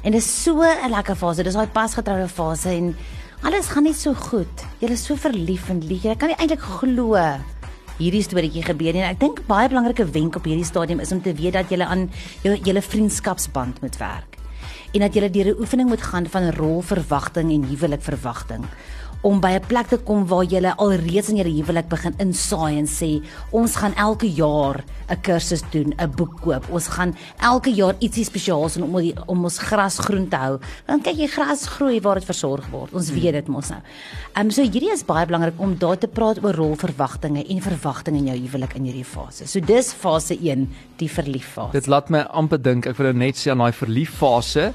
En 0.00 0.16
dit 0.16 0.20
is 0.20 0.28
so 0.28 0.62
'n 0.62 0.90
lekker 0.90 1.16
fase. 1.16 1.42
Dis 1.42 1.54
daai 1.54 1.68
pasgetroude 1.68 2.28
fase 2.28 2.70
en 2.70 2.96
alles 3.42 3.68
gaan 3.68 3.84
net 3.84 3.96
so 3.96 4.14
goed. 4.14 4.66
Jy 4.80 4.90
is 4.90 5.04
so 5.04 5.14
verlief 5.14 5.68
en 5.68 5.80
lief. 5.86 6.02
Jy 6.02 6.16
kan 6.16 6.28
nie 6.28 6.36
eintlik 6.36 6.60
glo 6.60 7.16
hierdie 8.00 8.22
storieetjie 8.22 8.64
gebeur 8.64 8.92
nie. 8.92 9.04
Ek 9.04 9.20
dink 9.20 9.46
baie 9.46 9.68
belangrike 9.68 10.04
wenk 10.04 10.36
op 10.36 10.44
hierdie 10.44 10.64
stadium 10.64 11.00
is 11.00 11.12
om 11.12 11.20
te 11.20 11.34
weet 11.34 11.52
dat 11.52 11.70
jy 11.70 11.80
aan 11.82 12.10
jou 12.42 12.56
julle 12.56 12.82
vriendskapsband 12.82 13.80
moet 13.82 13.96
werk 14.00 14.39
en 14.90 15.04
dat 15.04 15.14
jy 15.14 15.30
deur 15.30 15.54
'n 15.54 15.60
oefening 15.60 15.88
moet 15.88 16.02
gaan 16.02 16.26
van 16.26 16.50
rolverwagting 16.50 17.52
en 17.52 17.68
huwelikverwagting 17.70 18.64
om 19.22 19.40
by 19.40 19.52
'n 19.58 19.66
plek 19.66 19.88
te 19.88 19.98
kom 19.98 20.26
waar 20.26 20.44
jy 20.44 20.60
alreeds 20.64 21.28
in 21.28 21.36
jou 21.36 21.48
huwelik 21.48 21.88
begin 21.88 22.14
insaai 22.18 22.78
en 22.78 22.86
sê 22.86 23.22
ons 23.52 23.76
gaan 23.76 23.94
elke 23.94 24.26
jaar 24.26 24.82
'n 25.10 25.20
kursus 25.22 25.62
doen, 25.70 25.92
'n 25.98 26.10
boek 26.16 26.40
koop. 26.40 26.64
Ons 26.70 26.88
gaan 26.88 27.14
elke 27.42 27.70
jaar 27.70 27.94
ietsie 27.98 28.24
spesiaals 28.24 28.74
doen 28.74 28.84
om 28.84 29.00
die, 29.00 29.14
om 29.26 29.44
ons 29.44 29.58
gras 29.58 29.98
groen 29.98 30.28
te 30.28 30.36
hou. 30.36 30.58
Want 30.86 31.04
kyk 31.04 31.16
jy 31.16 31.26
gras 31.26 31.66
groei 31.66 32.00
waar 32.00 32.14
dit 32.14 32.24
versorg 32.24 32.70
word. 32.70 32.92
Ons 32.94 33.10
weet 33.10 33.32
dit 33.32 33.48
mos 33.48 33.68
nou. 33.68 33.80
Ehm 34.34 34.46
um, 34.46 34.50
so 34.50 34.62
hierdie 34.62 34.92
is 34.92 35.04
baie 35.04 35.26
belangrik 35.26 35.58
om 35.58 35.76
daar 35.78 35.98
te 35.98 36.08
praat 36.08 36.42
oor 36.42 36.54
rolverwagtinge 36.54 37.44
en 37.48 37.60
verwagtinge 37.60 38.18
in 38.18 38.26
jou 38.26 38.38
huwelik 38.38 38.74
in 38.76 38.84
hierdie 38.84 39.04
fase. 39.04 39.46
So 39.46 39.60
dis 39.60 39.92
fase 39.92 40.34
1, 40.34 40.68
die 40.96 41.08
verlieffase. 41.08 41.72
Dit 41.72 41.86
laat 41.86 42.10
my 42.10 42.20
amper 42.30 42.62
dink, 42.62 42.86
ek 42.86 42.96
wil 42.96 43.12
nou 43.12 43.24
net 43.24 43.36
sê 43.36 43.50
aan 43.50 43.58
daai 43.58 43.72
verlieffase 43.72 44.72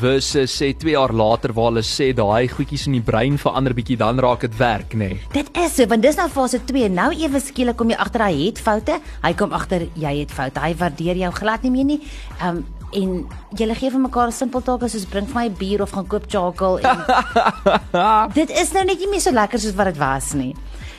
versus 0.00 0.52
sê 0.52 0.72
2 0.76 0.92
jaar 0.94 1.12
later 1.12 1.52
waar 1.56 1.70
hulle 1.72 1.82
sê 1.82 2.12
daai 2.14 2.48
goedjies 2.48 2.86
in 2.86 2.98
die 2.98 3.04
brein 3.04 3.38
verander 3.40 3.74
bietjie 3.74 3.96
dan 3.98 4.20
raak 4.22 4.44
dit 4.46 4.56
werk 4.58 4.94
nê. 4.94 5.08
Nee. 5.14 5.20
Dit 5.32 5.50
is 5.56 5.76
so 5.76 5.86
want 5.90 6.02
dis 6.02 6.16
nou 6.16 6.28
fase 6.28 6.60
2. 6.64 6.88
Nou 6.92 7.10
ewe 7.16 7.40
skielik 7.40 7.76
kom 7.76 7.90
jy 7.90 7.98
agter 7.98 8.26
hy 8.28 8.34
het 8.46 8.58
foute. 8.62 8.98
Hy 9.24 9.32
kom 9.38 9.52
agter 9.56 9.88
jy 9.98 10.14
het 10.20 10.34
foute. 10.34 10.60
Hy 10.60 10.74
waardeer 10.78 11.16
jou 11.24 11.32
glad 11.32 11.64
nie 11.66 11.74
meer 11.74 11.88
nie. 11.94 12.00
Um 12.44 12.64
en 12.96 13.26
julle 13.52 13.74
gee 13.76 13.90
vir 13.92 14.00
mekaar 14.00 14.28
'n 14.28 14.32
simpel 14.32 14.62
taak 14.64 14.88
soos 14.88 15.04
bring 15.04 15.26
vir 15.26 15.34
my 15.34 15.48
bier 15.50 15.82
of 15.82 15.90
gaan 15.92 16.06
koop 16.06 16.24
chocolate 16.24 16.88
en 17.92 18.32
Dit 18.32 18.50
is 18.50 18.72
nou 18.72 18.84
net 18.84 18.98
nie 18.98 19.10
meer 19.10 19.20
so 19.20 19.30
lekker 19.30 19.60
soos 19.60 19.74
wat 19.74 19.92
dit 19.92 19.98
was 19.98 20.32
nie. 20.32 20.54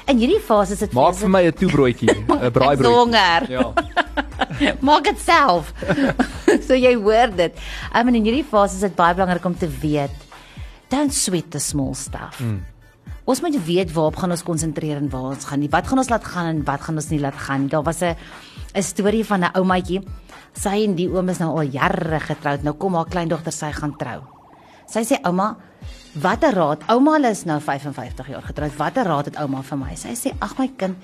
In 0.07 0.17
hierdie 0.17 0.39
fase 0.41 0.73
is 0.73 0.79
dit 0.79 0.93
Maak 0.93 1.15
vir 1.15 1.29
my 1.29 1.43
'n 1.47 1.53
toebroodjie, 1.53 2.09
'n 2.09 2.51
braaibroodjie. 2.57 3.49
Ja. 3.49 3.73
Maak 4.89 5.03
dit 5.03 5.19
self. 5.19 5.73
so 6.67 6.73
jy 6.75 6.95
hoor 6.95 7.31
dit. 7.35 7.55
I 7.93 8.03
mean 8.03 8.15
in 8.15 8.25
hierdie 8.25 8.45
fase 8.45 8.75
is 8.75 8.81
dit 8.81 8.95
baie 8.95 9.13
belangrik 9.13 9.45
om 9.45 9.55
te 9.55 9.69
weet 9.81 10.27
don't 10.89 11.13
sweat 11.13 11.51
the 11.51 11.59
small 11.59 11.93
stuff. 11.93 12.41
Mm. 12.41 12.61
Ons 13.29 13.43
moet 13.45 13.55
weet 13.65 13.91
waarop 13.93 14.17
gaan 14.17 14.33
ons 14.33 14.43
konsentreer 14.43 14.97
en 14.97 15.09
waar 15.13 15.35
ons 15.35 15.45
gaan 15.45 15.61
nie. 15.61 15.69
Wat 15.69 15.85
gaan 15.87 16.01
ons 16.01 16.09
laat 16.09 16.25
gaan 16.25 16.49
en 16.49 16.63
wat 16.65 16.81
gaan 16.81 16.97
ons 16.97 17.09
nie 17.13 17.21
laat 17.21 17.37
gaan 17.37 17.65
nie. 17.65 17.69
Daar 17.69 17.85
was 17.85 18.01
'n 18.01 18.15
'n 18.73 18.83
storie 18.83 19.25
van 19.25 19.45
'n 19.45 19.53
oumaatjie. 19.53 20.01
Sy 20.53 20.83
en 20.85 20.95
die 20.95 21.07
oom 21.07 21.29
is 21.29 21.37
nou 21.39 21.49
al 21.57 21.69
jare 21.69 22.19
getroud. 22.19 22.63
Nou 22.63 22.73
kom 22.73 22.95
haar 22.95 23.05
kleindogter 23.05 23.51
sy 23.51 23.71
gaan 23.71 23.95
trou. 23.97 24.21
Sy 24.87 25.03
sê 25.05 25.19
ouma, 25.23 25.57
watter 26.13 26.53
raad? 26.53 26.83
Ouma 26.89 27.19
is 27.29 27.45
nou 27.45 27.59
55 27.59 28.27
jaar 28.27 28.41
getroud. 28.41 28.75
Watter 28.77 29.05
raad 29.05 29.25
het 29.25 29.37
ouma 29.37 29.61
vir 29.61 29.77
my? 29.77 29.95
Sy 29.95 30.15
sê 30.15 30.33
ag 30.39 30.57
my 30.57 30.67
kind, 30.77 30.97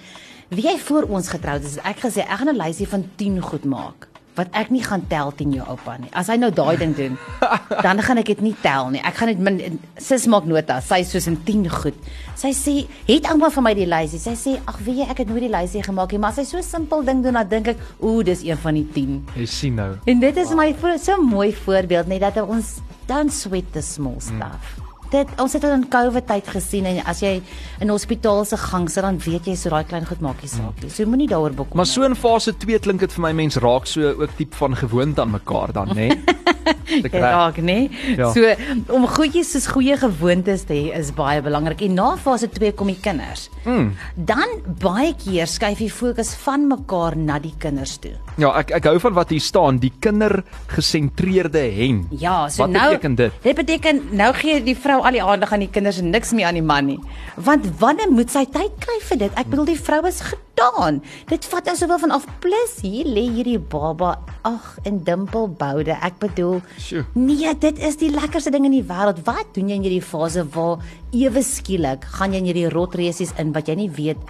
wie 0.49 0.67
jy 0.67 0.77
voor 0.87 1.07
ons 1.09 1.29
getroud 1.29 1.63
is, 1.63 1.79
ek 1.83 2.03
gesê 2.05 2.25
ek 2.25 2.39
gaan 2.41 2.49
'n 2.53 2.61
lysie 2.61 2.87
van 2.87 3.03
10 3.17 3.41
goed 3.41 3.65
maak 3.65 4.07
wat 4.35 4.51
ek 4.51 4.71
nie 4.73 4.83
gaan 4.83 5.03
tel 5.07 5.31
teen 5.35 5.53
jou 5.55 5.63
oupa 5.71 5.95
nie. 5.99 6.09
As 6.11 6.27
hy 6.31 6.35
nou 6.39 6.51
daai 6.51 6.75
ding 6.79 6.95
doen, 6.95 7.15
dan 7.85 8.01
gaan 8.03 8.19
ek 8.19 8.33
dit 8.33 8.41
nie 8.43 8.55
tel 8.63 8.91
nie. 8.91 9.01
Ek 9.07 9.15
gaan 9.15 9.31
dit 9.31 9.39
min 9.39 9.79
sis 9.95 10.27
maak 10.31 10.47
nota. 10.49 10.81
Sy 10.83 11.01
is 11.05 11.13
soos 11.15 11.29
in 11.31 11.37
10 11.47 11.69
goed. 11.71 11.95
Sy 12.35 12.51
sê, 12.51 12.75
"Het 13.07 13.31
ouma 13.31 13.49
vir 13.49 13.63
my 13.63 13.73
die 13.73 13.87
lysie?" 13.87 14.19
Sy 14.19 14.35
sê, 14.35 14.59
"Ag, 14.67 14.79
weet 14.79 14.97
jy, 14.97 15.09
ek 15.09 15.17
het 15.23 15.29
nooit 15.29 15.47
die 15.47 15.55
lysie 15.55 15.83
gemaak 15.83 16.11
nie, 16.11 16.19
maar 16.19 16.31
as 16.31 16.37
hy 16.37 16.43
so 16.43 16.61
simpel 16.61 17.03
ding 17.03 17.23
doen, 17.23 17.33
dan 17.33 17.47
dink 17.47 17.67
ek, 17.67 17.77
ooh, 18.01 18.23
dis 18.23 18.43
een 18.43 18.57
van 18.57 18.73
die 18.73 18.87
10." 18.93 19.25
Jy 19.35 19.45
sien 19.45 19.75
nou. 19.75 19.95
En 20.05 20.19
dit 20.19 20.37
is 20.37 20.49
wow. 20.49 20.57
my 20.57 20.97
so 20.97 21.21
mooi 21.21 21.53
voorbeeld 21.53 22.07
net 22.07 22.19
dat 22.19 22.47
ons 22.47 22.81
don't 23.07 23.31
sweat 23.31 23.71
the 23.71 23.81
small 23.81 24.19
stuff. 24.19 24.77
Mm 24.77 24.84
dit 25.15 25.41
ons 25.41 25.55
het 25.55 25.65
dit 25.65 25.75
in 25.75 25.87
COVID 25.91 26.27
tyd 26.29 26.49
gesien 26.55 26.87
en 26.89 27.01
as 27.09 27.21
jy 27.23 27.35
in 27.83 27.93
hospitaal 27.93 28.45
se 28.45 28.59
gang 28.59 28.89
sit 28.91 29.05
dan 29.05 29.19
weet 29.25 29.49
jy 29.49 29.55
so 29.59 29.73
daai 29.73 29.87
klein 29.87 30.07
goed 30.09 30.23
maak 30.25 30.41
nie 30.43 30.51
saak 30.51 30.81
nie. 30.83 30.91
So 30.93 31.07
moenie 31.09 31.29
daaroor 31.31 31.55
bekommer. 31.55 31.83
Maar 31.83 31.91
so 31.91 32.07
in 32.07 32.17
fase 32.19 32.55
2 32.65 32.81
klink 32.85 33.03
dit 33.05 33.17
vir 33.17 33.25
my 33.27 33.33
mens 33.43 33.59
raak 33.63 33.87
so 33.89 34.15
ook 34.15 34.37
tipe 34.37 34.55
van 34.59 34.75
gewoonte 34.75 35.21
aan 35.21 35.33
mekaar 35.35 35.73
dan, 35.75 35.95
né? 35.95 36.11
Dit 36.85 37.13
raak, 37.13 37.57
né? 37.61 37.89
Ja. 38.17 38.29
So 38.33 38.45
om 38.93 39.05
goedjies 39.09 39.51
soos 39.53 39.67
goeie 39.73 39.97
gewoontes 39.97 40.65
te 40.69 40.75
hê 40.77 40.93
is 40.97 41.11
baie 41.15 41.41
belangrik. 41.45 41.81
En 41.85 41.95
na 41.97 42.07
fase 42.21 42.49
2 42.51 42.73
kom 42.77 42.89
die 42.91 42.99
kinders. 43.01 43.47
Mm. 43.65 43.91
Dan 44.15 44.55
baie 44.81 45.13
keer 45.17 45.49
skuif 45.49 45.81
jy 45.81 45.89
fokus 45.93 46.33
van 46.45 46.67
mekaar 46.69 47.17
na 47.17 47.39
die 47.41 47.53
kinders 47.61 47.97
toe. 48.01 48.13
Ja, 48.41 48.51
ek 48.59 48.73
ek 48.79 48.89
hou 48.89 48.97
van 49.01 49.17
wat 49.17 49.33
hier 49.33 49.43
staan, 49.43 49.79
die 49.81 49.93
kindergesentreerde 50.03 51.65
hen. 51.77 52.03
Ja, 52.21 52.45
so 52.49 52.65
wat 52.65 52.75
nou 52.75 52.87
beteken 52.93 53.17
dit? 53.21 53.41
Dit 53.45 53.59
beteken 53.61 54.01
nou 54.21 54.31
gee 54.37 54.61
die 54.65 54.77
vrou 54.77 55.01
al 55.05 55.13
die 55.13 55.23
aandag 55.23 55.53
aan 55.53 55.61
die 55.61 55.69
kinders 55.69 55.99
en 56.01 56.09
niks 56.13 56.33
meer 56.33 56.49
aan 56.49 56.57
die 56.57 56.65
man 56.65 56.89
nie. 56.89 56.97
Want 57.45 57.67
wanneer 57.81 58.09
moet 58.11 58.31
sy 58.33 58.45
tyd 58.49 58.73
kry 58.81 58.97
vir 59.09 59.19
dit? 59.25 59.35
Ek 59.37 59.49
bedoel 59.51 59.69
die 59.73 59.79
vrou 59.79 60.01
is 60.09 60.21
gedaan. 60.25 61.01
Dit 61.29 61.45
vat 61.51 61.69
nou 61.69 61.75
soveel 61.77 62.01
van 62.05 62.15
af 62.17 62.25
plus 62.43 62.79
hier 62.81 63.05
lê 63.05 63.27
hierdie 63.37 63.59
baba 63.59 64.15
ag 64.47 64.71
in 64.89 65.03
dimpelboude. 65.05 65.97
Ek 66.05 66.17
bedoel 66.23 66.61
Sjoe. 66.81 67.05
Nee, 67.13 67.53
dit 67.61 67.81
is 67.85 67.99
die 68.01 68.09
lekkerste 68.13 68.53
ding 68.55 68.65
in 68.65 68.79
die 68.79 68.85
wêreld. 68.87 69.21
Wat 69.27 69.53
doen 69.53 69.69
jy 69.69 69.77
in 69.77 69.85
hierdie 69.85 70.05
fase 70.05 70.45
waar 70.55 70.81
ewe 71.13 71.45
skielik 71.45 72.09
gaan 72.17 72.33
jy 72.33 72.41
in 72.41 72.49
hierdie 72.49 72.73
rotresies 72.73 73.35
in 73.41 73.53
wat 73.55 73.69
jy 73.69 73.77
nie 73.85 73.91
weet 73.93 74.21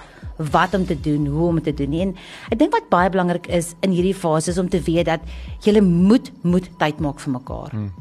wat 0.52 0.74
om 0.76 0.84
te 0.86 0.98
doen, 1.00 1.30
hoe 1.32 1.48
om 1.48 1.62
te 1.64 1.72
doen 1.74 1.90
nie. 1.90 2.02
En 2.04 2.16
ek 2.52 2.60
dink 2.60 2.76
wat 2.76 2.90
baie 2.92 3.12
belangrik 3.14 3.48
is 3.48 3.74
in 3.86 3.96
hierdie 3.96 4.16
fase 4.16 4.52
is 4.52 4.60
om 4.60 4.68
te 4.70 4.84
weet 4.84 5.08
dat 5.08 5.24
jy 5.64 5.80
moet 5.80 6.34
moet 6.44 6.68
tyd 6.82 7.00
maak 7.00 7.24
vir 7.24 7.40
mekaar. 7.40 7.72
Hmm. 7.72 7.94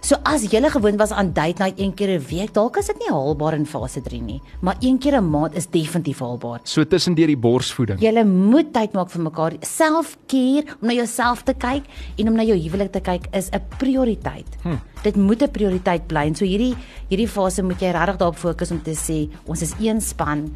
So 0.00 0.16
as 0.24 0.44
jy 0.50 0.60
gewoond 0.70 0.98
was 0.98 1.12
aan 1.12 1.32
date 1.32 1.62
night 1.62 1.80
een 1.80 1.94
keer 1.94 2.18
'n 2.18 2.24
week, 2.28 2.52
dalk 2.54 2.76
is 2.76 2.86
dit 2.86 2.98
nie 2.98 3.10
haalbaar 3.10 3.54
in 3.54 3.66
fase 3.66 4.00
3 4.00 4.20
nie, 4.22 4.42
maar 4.60 4.76
een 4.80 4.98
keer 4.98 5.16
'n 5.16 5.30
maand 5.30 5.54
is 5.54 5.66
definitief 5.66 6.18
haalbaar. 6.18 6.60
So 6.64 6.84
tussen 6.84 7.14
deur 7.14 7.26
die 7.26 7.36
borsvoeding. 7.36 8.00
Jy 8.00 8.24
moet 8.24 8.72
tyd 8.72 8.92
maak 8.92 9.10
vir 9.10 9.22
mekaar. 9.22 9.52
Self-care, 9.60 10.64
om 10.80 10.88
na 10.88 10.92
jouself 10.92 11.42
te 11.42 11.54
kyk 11.54 11.84
en 12.16 12.28
om 12.28 12.34
na 12.34 12.42
jou 12.42 12.56
huwelik 12.56 12.92
te 12.92 13.00
kyk 13.00 13.26
is 13.32 13.48
'n 13.50 13.62
prioriteit. 13.78 14.46
Hm. 14.62 14.76
Dit 15.02 15.16
moet 15.16 15.42
'n 15.42 15.50
prioriteit 15.50 16.06
bly. 16.06 16.34
So 16.34 16.44
hierdie 16.44 16.76
hierdie 17.08 17.28
fase 17.28 17.62
moet 17.62 17.80
jy 17.80 17.90
regtig 17.90 18.16
daarop 18.16 18.36
fokus 18.36 18.70
om 18.70 18.82
te 18.82 18.94
sê 18.94 19.28
ons 19.46 19.62
is 19.62 19.74
een 19.80 20.00
span 20.00 20.50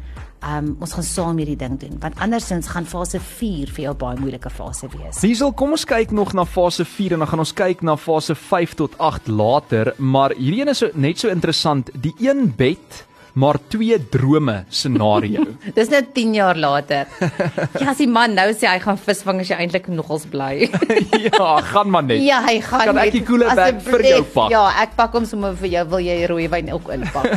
um, 0.45 0.75
ons 0.81 0.93
gaan 0.97 1.05
saam 1.05 1.41
hierdie 1.41 1.57
ding 1.59 1.77
doen 1.81 1.97
want 2.01 2.19
andersins 2.23 2.69
gaan 2.73 2.87
fase 2.89 3.19
4 3.19 3.71
vir 3.75 3.85
jou 3.87 3.93
baie 4.03 4.19
moeilike 4.19 4.49
fase 4.53 4.89
wees. 4.95 5.21
Diesel, 5.21 5.53
kom 5.53 5.75
ons 5.77 5.85
kyk 5.87 6.13
nog 6.15 6.33
na 6.37 6.45
fase 6.45 6.85
4 6.85 7.17
en 7.17 7.23
dan 7.23 7.31
gaan 7.31 7.45
ons 7.45 7.53
kyk 7.53 7.85
na 7.85 7.97
fase 7.99 8.35
5 8.35 8.75
tot 8.81 8.97
8 8.97 9.31
later, 9.31 9.93
maar 9.97 10.35
hierdie 10.37 10.61
een 10.63 10.73
is 10.73 10.83
so 10.83 10.91
net 10.93 11.21
so 11.21 11.31
interessant. 11.31 11.91
Die 11.93 12.13
een 12.19 12.49
bed 12.57 13.05
maar 13.33 13.57
twee 13.67 13.97
drome 14.09 14.63
scenario. 14.69 15.45
Dis 15.77 15.89
net 15.89 16.13
10 16.13 16.33
jaar 16.33 16.57
later. 16.57 17.07
Ja, 17.81 17.91
as 17.91 18.01
die 18.01 18.07
man 18.09 18.35
nou 18.35 18.47
sê 18.53 18.67
hy 18.67 18.79
gaan 18.83 18.97
visvang 18.99 19.39
as 19.41 19.49
jy 19.49 19.57
eintlik 19.63 19.87
nogals 19.89 20.25
bly. 20.29 20.67
ja, 21.25 21.47
gaan 21.71 21.89
maar 21.93 22.03
net. 22.05 22.21
Ja, 22.21 22.41
hy 22.45 22.59
gaan. 22.65 22.91
Kan 22.91 22.99
ek 23.01 23.13
die 23.15 23.23
koele 23.25 23.47
bag 23.57 23.79
vir 23.85 24.03
jou 24.05 24.19
pak? 24.35 24.51
Ja, 24.53 24.65
ek 24.83 24.93
pak 24.97 25.15
hom 25.17 25.25
sommer 25.29 25.55
vir 25.57 25.71
jou. 25.71 25.85
Wil 25.95 26.05
jy 26.05 26.17
rooi 26.29 26.45
wyn 26.51 26.69
ook 26.75 26.91
inpak? 26.93 27.31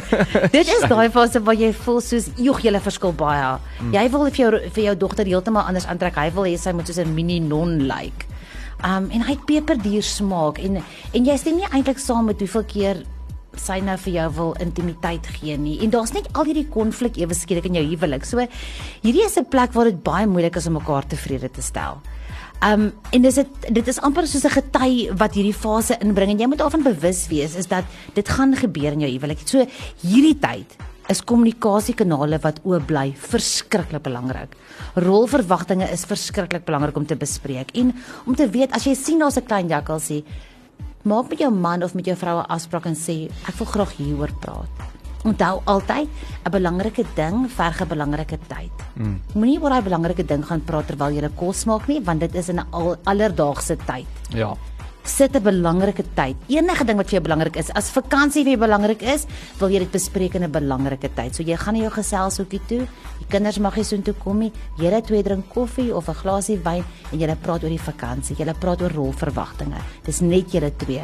Dit 0.52 0.68
is 0.68 0.84
daai 0.90 1.08
fase 1.14 1.40
waar 1.44 1.56
jy 1.58 1.70
voel 1.84 2.02
soos 2.04 2.28
joeg 2.36 2.64
jy 2.66 2.74
verskil 2.84 3.14
baie. 3.16 3.54
Mm. 3.80 3.94
Jy 3.96 4.04
wil 4.12 4.26
vir 4.28 4.42
jou 4.42 4.52
vir 4.76 4.84
jou 4.90 4.96
dogter 5.06 5.30
heeltemal 5.30 5.70
anders 5.70 5.88
aantrek. 5.88 6.18
Hy 6.18 6.34
wil 6.36 6.50
hê 6.50 6.56
sy 6.60 6.74
moet 6.76 6.90
soos 6.90 7.00
'n 7.00 7.14
mini 7.14 7.40
non 7.40 7.78
lyk. 7.86 7.94
Like. 7.94 8.30
Um 8.84 9.08
en 9.14 9.22
hy 9.24 9.32
het 9.32 9.44
peperduur 9.48 10.04
smaak 10.04 10.58
en 10.60 10.82
en 11.14 11.26
jy 11.26 11.36
stem 11.40 11.56
nie 11.56 11.68
eintlik 11.70 11.98
saam 12.02 12.26
met 12.28 12.40
hoeveel 12.42 12.64
keer 12.68 13.04
sy 13.60 13.80
nou 13.80 13.96
vir 13.96 14.12
jou 14.12 14.28
wil 14.38 14.54
intimiteit 14.60 15.26
gee 15.38 15.56
nie. 15.56 15.78
En 15.84 15.90
daar's 15.90 16.12
net 16.12 16.28
al 16.32 16.44
hierdie 16.44 16.68
konflik 16.68 17.16
ewe 17.16 17.34
skielik 17.34 17.66
in 17.70 17.74
jou 17.74 17.84
huwelik. 17.84 18.24
So 18.24 18.46
hierdie 19.02 19.24
is 19.24 19.36
'n 19.38 19.44
plek 19.44 19.72
waar 19.72 19.84
dit 19.84 20.02
baie 20.02 20.26
moeilik 20.26 20.56
is 20.56 20.66
om 20.66 20.74
mekaar 20.74 21.06
tevrede 21.06 21.50
te 21.50 21.62
stel. 21.62 22.00
Um 22.62 22.92
en 23.12 23.22
dis 23.22 23.34
dit 23.34 23.48
dit 23.72 23.88
is 23.88 24.00
amper 24.00 24.26
soos 24.26 24.44
'n 24.44 24.50
gety 24.50 25.10
wat 25.12 25.34
hierdie 25.34 25.52
fase 25.54 25.98
inbring 26.00 26.30
en 26.30 26.38
jy 26.38 26.46
moet 26.46 26.58
daarvan 26.58 26.82
bewus 26.82 27.28
wees 27.28 27.54
is 27.56 27.66
dat 27.66 27.84
dit 28.14 28.28
gaan 28.28 28.56
gebeur 28.56 28.92
in 28.92 29.00
jou 29.00 29.10
huwelik. 29.10 29.38
So 29.44 29.66
hierdie 30.02 30.38
tyd 30.38 30.66
is 31.08 31.20
kommunikasiekanale 31.20 32.38
wat 32.40 32.60
oop 32.64 32.86
bly 32.88 33.12
verskriklik 33.12 34.02
belangrik. 34.02 34.56
Rolverwagtinge 34.96 35.90
is 35.92 36.06
verskriklik 36.08 36.64
belangrik 36.64 36.96
om 36.96 37.06
te 37.06 37.16
bespreek 37.16 37.74
en 37.74 37.92
om 38.26 38.34
te 38.34 38.48
weet 38.48 38.72
as 38.72 38.84
jy 38.84 38.94
sien 38.94 39.18
daar's 39.18 39.36
'n 39.36 39.46
klein 39.46 39.68
jakkalsie 39.68 40.24
maak 41.04 41.30
met 41.30 41.38
jou 41.38 41.50
man 41.52 41.82
of 41.82 41.94
met 41.94 42.06
jou 42.06 42.16
vrou 42.16 42.40
'n 42.40 42.48
afspraak 42.48 42.86
en 42.86 42.96
sê 42.96 43.30
ek 43.48 43.54
wil 43.58 43.66
graag 43.66 43.96
hieroor 43.96 44.32
praat. 44.40 44.68
Onthou 45.24 45.60
altyd 45.64 46.08
'n 46.44 46.50
belangrike 46.50 47.04
ding 47.14 47.48
verg 47.48 47.80
'n 47.80 47.88
belangrike 47.88 48.38
tyd. 48.48 48.72
Mm. 48.96 49.20
Moenie 49.34 49.60
oor 49.60 49.70
daai 49.70 49.82
belangrike 49.82 50.24
ding 50.24 50.44
gaan 50.44 50.64
praat 50.64 50.86
terwyl 50.86 51.12
jy 51.12 51.28
kos 51.36 51.64
maak 51.64 51.88
nie, 51.88 52.00
want 52.00 52.20
dit 52.20 52.34
is 52.34 52.48
'n 52.48 52.60
al, 52.70 52.96
alledaagse 53.04 53.76
tyd. 53.86 54.06
Ja 54.30 54.56
sit 55.04 55.36
'n 55.36 55.42
belangrike 55.42 56.04
tyd. 56.14 56.36
Enige 56.48 56.84
ding 56.84 56.96
wat 56.96 57.08
vir 57.08 57.20
jou 57.20 57.28
belangrik 57.28 57.56
is, 57.56 57.70
as 57.70 57.90
vakansie 57.90 58.44
vir 58.44 58.56
jou 58.56 58.60
belangrik 58.66 59.02
is, 59.02 59.26
wil 59.58 59.68
jy 59.68 59.78
dit 59.80 59.92
bespreek 59.92 60.34
in 60.34 60.44
'n 60.44 60.50
belangrike 60.50 61.08
tyd. 61.14 61.34
So 61.34 61.42
jy 61.42 61.56
gaan 61.56 61.74
na 61.74 61.80
jou 61.80 61.90
geselshoekie 61.90 62.60
toe. 62.66 62.86
Die 63.18 63.28
kinders 63.28 63.58
mag 63.58 63.76
nie 63.76 63.84
soontoe 63.84 64.14
kom 64.14 64.38
nie. 64.38 64.52
Julle 64.78 65.02
twee 65.02 65.22
drink 65.22 65.48
koffie 65.48 65.94
of 65.94 66.08
'n 66.08 66.14
glasie 66.14 66.58
wyn 66.58 66.84
en 67.12 67.18
julle 67.18 67.36
praat 67.36 67.62
oor 67.62 67.70
die 67.70 67.78
vakansie. 67.78 68.36
Julle 68.36 68.54
praat 68.54 68.82
oor 68.82 68.90
rolverwagtinge. 68.90 69.80
Dis 70.04 70.20
net 70.20 70.50
julle 70.52 70.72
twee. 70.76 71.02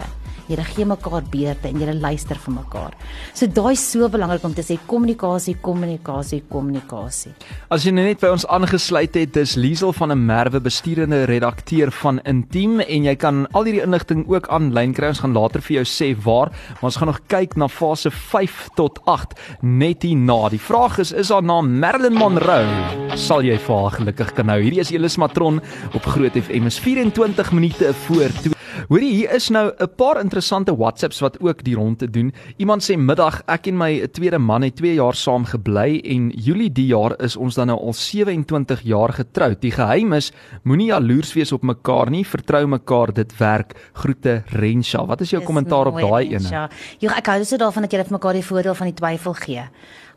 Julle 0.51 0.65
gee 0.67 0.85
mekaar 0.85 1.23
beurte 1.31 1.69
en 1.69 1.79
julle 1.79 1.95
luister 1.95 2.39
vir 2.43 2.55
mekaar. 2.57 2.95
So 3.35 3.47
daai 3.47 3.73
is 3.73 3.85
so 3.93 4.09
belangrik 4.11 4.45
om 4.45 4.55
te 4.55 4.65
sê 4.67 4.79
kommunikasie, 4.87 5.57
kommunikasie, 5.63 6.43
kommunikasie. 6.51 7.35
As 7.71 7.85
jy 7.87 7.93
net 7.95 8.21
by 8.21 8.33
ons 8.35 8.47
aangesluit 8.51 9.15
het, 9.15 9.33
dis 9.35 9.55
Liesel 9.57 9.93
van 9.93 10.11
'n 10.11 10.27
Merwe 10.27 10.61
bestuurende 10.61 11.25
redakteur 11.25 11.91
van 12.03 12.21
Intiem 12.25 12.81
en 12.81 13.05
jy 13.05 13.17
kan 13.17 13.47
al 13.53 13.65
hierdie 13.65 13.83
inligting 13.83 14.27
ook 14.29 14.49
aanlyn 14.49 14.93
kry. 14.93 15.09
Ons 15.09 15.21
gaan 15.21 15.33
later 15.33 15.61
vir 15.61 15.77
jou 15.83 15.85
sê 15.85 16.17
waar, 16.25 16.51
maar 16.51 16.91
ons 16.91 16.97
gaan 16.97 17.09
nog 17.09 17.21
kyk 17.29 17.57
na 17.57 17.69
fase 17.69 18.11
5 18.11 18.69
tot 18.75 18.99
8 19.07 19.35
net 19.63 20.03
hierna. 20.03 20.49
Die 20.49 20.59
vraag 20.59 20.99
is 20.99 21.13
is 21.13 21.31
haar 21.31 21.43
naam 21.43 21.79
Marilyn 21.79 22.15
Monroe? 22.15 23.17
Sal 23.17 23.43
jy 23.43 23.59
vir 23.59 23.77
haar 23.77 23.91
gelukkig 23.91 24.35
kan 24.35 24.49
hou? 24.49 24.61
Hierdie 24.61 24.81
is 24.81 24.91
Elis 24.91 25.17
Matron 25.17 25.61
op 25.95 26.05
Groot 26.05 26.33
FM. 26.33 26.67
Is 26.67 26.79
24 26.79 27.53
minute 27.53 27.95
voor 28.07 28.29
2. 28.43 28.55
Hoorie, 28.91 29.13
hier 29.13 29.35
is 29.35 29.51
nou 29.51 29.71
'n 29.79 29.89
paar 29.97 30.20
interessante 30.21 30.77
WhatsApps 30.77 31.21
wat 31.25 31.39
ook 31.41 31.65
die 31.65 31.75
rond 31.75 31.99
te 31.99 32.11
doen. 32.11 32.33
Iemand 32.57 32.85
sê 32.85 32.97
middag, 32.97 33.41
ek 33.51 33.67
en 33.71 33.79
my 33.81 33.91
tweede 34.13 34.39
man 34.39 34.63
het 34.63 34.77
2 34.77 34.95
jaar 34.95 35.17
saam 35.19 35.45
gebly 35.49 36.01
en 36.05 36.31
Julie 36.31 36.71
die 36.73 36.87
jaar 36.91 37.17
is 37.25 37.37
ons 37.37 37.59
dan 37.59 37.71
nou 37.73 37.79
al 37.79 37.97
27 37.97 38.85
jaar 38.89 39.13
getroud. 39.17 39.61
Die 39.61 39.73
geheim 39.75 40.13
is 40.17 40.33
moenie 40.63 40.91
jaloers 40.91 41.33
wees 41.35 41.53
op 41.53 41.63
mekaar 41.63 42.11
nie, 42.11 42.25
vertrou 42.27 42.67
mekaar, 42.67 43.15
dit 43.15 43.33
werk. 43.39 43.75
Groete 43.93 44.43
Rensha. 44.47 45.05
Wat 45.07 45.21
is 45.21 45.35
jou 45.35 45.43
kommentaar 45.45 45.93
op 45.93 46.01
daai 46.01 46.37
ene? 46.37 46.69
Ja, 47.01 47.17
ek 47.17 47.33
hou 47.33 47.41
so 47.45 47.61
daarvan 47.61 47.87
dat 47.87 47.93
jy 47.93 48.05
vir 48.05 48.19
mekaar 48.19 48.39
die 48.39 48.47
voordeel 48.47 48.79
van 48.79 48.91
die 48.93 48.99
twyfel 49.01 49.37
gee. 49.41 49.67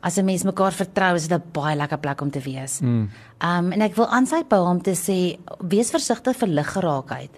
As 0.04 0.18
'n 0.18 0.24
mens 0.24 0.44
mekaar 0.44 0.72
vertrou, 0.72 1.14
is 1.14 1.28
dit 1.28 1.38
'n 1.38 1.50
baie 1.52 1.76
lekker 1.76 1.98
plek 1.98 2.20
om 2.20 2.30
te 2.30 2.40
wees. 2.40 2.80
Mm. 2.80 3.08
Um 3.40 3.72
en 3.72 3.80
ek 3.80 3.94
wil 3.96 4.06
aansluit 4.06 4.48
by 4.48 4.56
hom 4.56 4.82
te 4.82 4.94
sê 4.94 5.38
wees 5.60 5.90
versigtig 5.90 6.36
vir 6.36 6.48
liggeraakheid. 6.48 7.30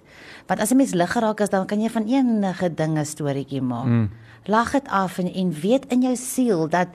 Want 0.47 0.61
as 0.61 0.71
'n 0.71 0.77
mens 0.77 0.95
lig 0.95 1.13
geraak 1.13 1.41
is, 1.41 1.51
dan 1.51 1.67
kan 1.67 1.81
jy 1.81 1.91
van 1.91 2.07
enige 2.07 2.75
dinge 2.75 3.05
storieetjie 3.05 3.63
maak. 3.63 3.85
Mm. 3.85 4.11
Lag 4.45 4.71
dit 4.73 4.89
af 4.89 5.19
en 5.19 5.33
en 5.33 5.53
weet 5.53 5.87
in 5.87 6.03
jou 6.03 6.17
siel 6.17 6.69
dat 6.69 6.89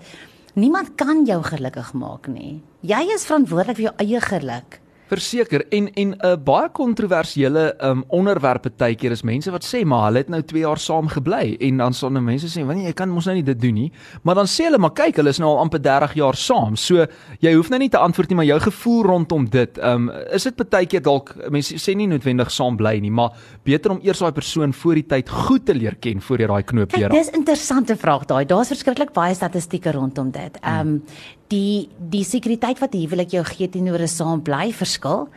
niemand 0.53 0.96
kan 0.96 1.25
jou 1.25 1.43
gelukkig 1.43 1.93
maak 1.93 2.27
nie. 2.27 2.62
Jy 2.79 3.01
is 3.15 3.25
verantwoordelik 3.25 3.75
vir 3.75 3.84
jou 3.84 3.96
eie 3.98 4.22
geluk. 4.22 4.79
Verseker 5.12 5.65
en 5.75 5.89
en 5.94 6.10
'n 6.12 6.25
uh, 6.25 6.38
baie 6.39 6.70
kontroversiële 6.72 7.63
um, 7.84 8.03
onderwerp 8.08 8.62
partykeer 8.62 9.12
is 9.12 9.24
mense 9.27 9.51
wat 9.51 9.65
sê 9.65 9.84
maar 9.84 10.06
hulle 10.08 10.22
het 10.24 10.30
nou 10.30 10.41
2 10.41 10.62
jaar 10.62 10.80
saam 10.80 11.08
gebly 11.12 11.58
en 11.60 11.77
dan 11.77 11.94
sonder 11.94 12.24
mense 12.24 12.48
sê 12.48 12.63
wanneer 12.65 12.88
jy 12.88 12.94
kan 12.94 13.10
mos 13.10 13.25
nou 13.25 13.36
nie 13.36 13.44
dit 13.44 13.60
doen 13.60 13.74
nie. 13.74 13.91
Maar 14.24 14.36
dan 14.36 14.48
sê 14.48 14.70
hulle 14.70 14.77
maar 14.77 14.94
kyk 14.96 15.20
hulle 15.20 15.30
is 15.30 15.39
nou 15.39 15.50
al 15.50 15.60
amper 15.65 15.82
30 15.82 16.13
jaar 16.13 16.36
saam. 16.36 16.75
So 16.75 17.06
jy 17.39 17.53
hoef 17.53 17.70
nou 17.70 17.80
nie 17.80 17.89
te 17.89 17.98
antwoord 17.98 18.30
nie 18.30 18.36
maar 18.36 18.46
jou 18.46 18.60
gevoel 18.60 19.03
rondom 19.03 19.50
dit 19.50 19.77
um, 19.84 20.10
is 20.32 20.44
dit 20.44 20.56
partykeer 20.56 21.03
dalk 21.03 21.36
mense 21.50 21.75
sê 21.75 21.96
nie 21.96 22.08
noodwendig 22.08 22.51
saam 22.51 22.77
bly 22.77 23.00
nie 23.00 23.12
maar 23.12 23.36
beter 23.63 23.91
om 23.91 24.00
eers 24.01 24.20
daai 24.20 24.32
persoon 24.32 24.74
voor 24.74 24.96
die 24.96 25.08
tyd 25.08 25.30
goed 25.30 25.65
te 25.65 25.75
leer 25.75 25.96
ken 26.00 26.22
voor 26.22 26.39
jy 26.39 26.48
daai 26.48 26.63
knoop 26.63 26.96
weer. 26.96 27.10
Dis 27.10 27.34
interessante 27.36 27.98
vraag 28.00 28.25
daai. 28.32 28.46
Daar's 28.46 28.72
verskriklik 28.72 29.12
baie 29.13 29.36
statistieke 29.36 29.91
rondom 29.91 30.32
dit. 30.32 30.58
Ehm 30.62 30.88
um, 30.88 31.03
die 31.51 31.89
die 32.12 32.24
sekuriteit 32.27 32.79
wat 32.81 32.93
die 32.96 33.03
huwelik 33.05 33.36
jou 33.36 33.43
gee 33.46 33.67
teenoor 33.67 34.01
'n 34.01 34.08
saam 34.08 34.41
bly 34.41 34.72
verskil. 34.72 35.27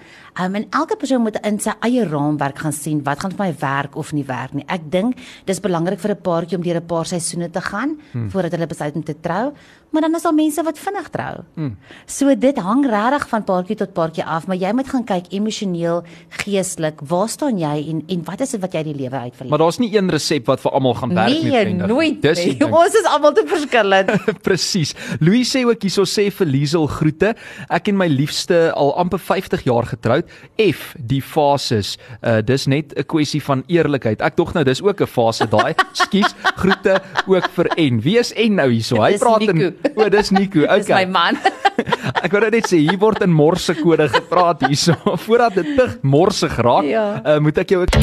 Um, 0.41 0.55
en 0.55 0.67
elke 0.71 0.97
persoon 0.99 1.23
moet 1.23 1.37
in 1.47 1.61
sy 1.63 1.71
eie 1.87 2.03
raamwerk 2.11 2.59
gaan 2.65 2.75
sien 2.75 2.99
wat 3.07 3.21
gaan 3.23 3.31
vir 3.37 3.45
my 3.45 3.53
werk 3.61 3.95
of 3.95 4.11
nie 4.17 4.25
werk 4.27 4.57
nie. 4.59 4.65
Ek 4.67 4.89
dink 4.91 5.21
dis 5.47 5.61
belangrik 5.63 6.01
vir 6.03 6.11
'n 6.11 6.23
paartjie 6.27 6.59
om 6.59 6.65
deur 6.65 6.81
'n 6.81 6.87
paar 6.87 7.07
seisoene 7.07 7.51
te 7.51 7.61
gaan 7.61 7.95
hmm. 8.13 8.31
voordat 8.31 8.51
hulle 8.51 8.67
besluit 8.67 8.95
om 8.97 9.05
te 9.05 9.15
trou, 9.15 9.53
maar 9.93 10.03
dan 10.03 10.15
is 10.15 10.23
daar 10.23 10.35
mense 10.35 10.63
wat 10.63 10.79
vinnig 10.79 11.09
trou. 11.11 11.45
Hmm. 11.55 11.77
So 12.07 12.35
dit 12.35 12.59
hang 12.59 12.83
regtig 12.85 13.29
van 13.29 13.45
paartjie 13.45 13.77
tot 13.77 13.93
paartjie 13.93 14.25
af, 14.25 14.47
maar 14.47 14.57
jy 14.57 14.73
moet 14.73 14.89
gaan 14.89 15.05
kyk 15.05 15.31
emosioneel, 15.31 16.03
geestelik, 16.29 17.01
waar 17.01 17.29
staan 17.29 17.59
jy 17.59 17.87
en 17.91 18.03
en 18.09 18.25
wat 18.25 18.41
is 18.41 18.51
dit 18.51 18.61
wat 18.61 18.73
jy 18.75 18.83
die 18.83 18.95
lewe 18.95 19.17
uitverleef? 19.17 19.51
Maar 19.51 19.59
daar's 19.59 19.79
nie 19.79 19.95
een 19.95 20.11
resep 20.11 20.47
wat 20.47 20.61
vir 20.61 20.73
almal 20.73 20.95
gaan 20.95 21.15
werk 21.15 21.31
nie. 21.31 21.51
Nee, 21.51 21.75
nooit. 21.75 22.23
Dis 22.23 22.45
nie. 22.45 22.59
Ons 22.83 22.95
is 22.95 23.07
almal 23.07 23.33
te 23.33 23.47
verskillend. 23.47 24.11
Presies. 24.47 24.95
Louis 25.21 25.47
sê 25.47 25.63
ook 25.63 25.81
hierso 25.83 26.03
sê 26.03 26.27
vir 26.31 26.47
Liesel 26.47 26.87
groete. 26.87 27.37
Ek 27.71 27.89
en 27.89 27.97
my 27.97 28.09
liefste 28.11 28.73
al 28.75 28.97
amper 28.99 29.23
50 29.23 29.63
jaar 29.63 29.87
getroud. 29.87 30.24
F 30.59 30.95
die 30.99 31.23
fases. 31.23 31.97
Uh 32.23 32.41
dis 32.45 32.67
net 32.67 32.93
'n 32.97 33.07
kwessie 33.07 33.43
van 33.43 33.65
eerlikheid. 33.67 34.21
Ek 34.21 34.37
dog 34.37 34.55
nou 34.55 34.65
dis 34.65 34.83
ook 34.83 35.01
'n 35.01 35.07
fase 35.07 35.47
daai. 35.47 35.75
Skus. 36.05 36.35
Groete 36.57 37.01
ook 37.27 37.49
vir 37.55 37.71
N. 37.77 38.01
Wie 38.01 38.19
is 38.19 38.33
N 38.37 38.55
nou 38.55 38.71
hierso? 38.71 39.03
Hy 39.03 39.19
praat 39.19 39.43
in 39.43 39.75
O, 39.97 40.09
dis 40.09 40.31
Nico. 40.31 40.63
Okay. 40.75 40.79
Dis 40.79 40.89
my 40.89 41.07
man. 41.07 41.39
ek 42.25 42.33
wou 42.33 42.41
net 42.51 42.67
sê 42.67 42.81
hier 42.83 42.99
word 42.99 43.23
in 43.23 43.33
morse 43.35 43.75
kode 43.75 44.09
gepraat 44.09 44.65
hierso. 44.67 44.95
Voordat 45.27 45.55
dit 45.55 45.75
te 45.77 45.87
morsig 46.03 46.55
raak, 46.57 46.89
ja. 46.89 47.21
uh, 47.25 47.39
moet 47.43 47.59
ek 47.59 47.75
jou 47.75 47.83
ook 47.83 47.95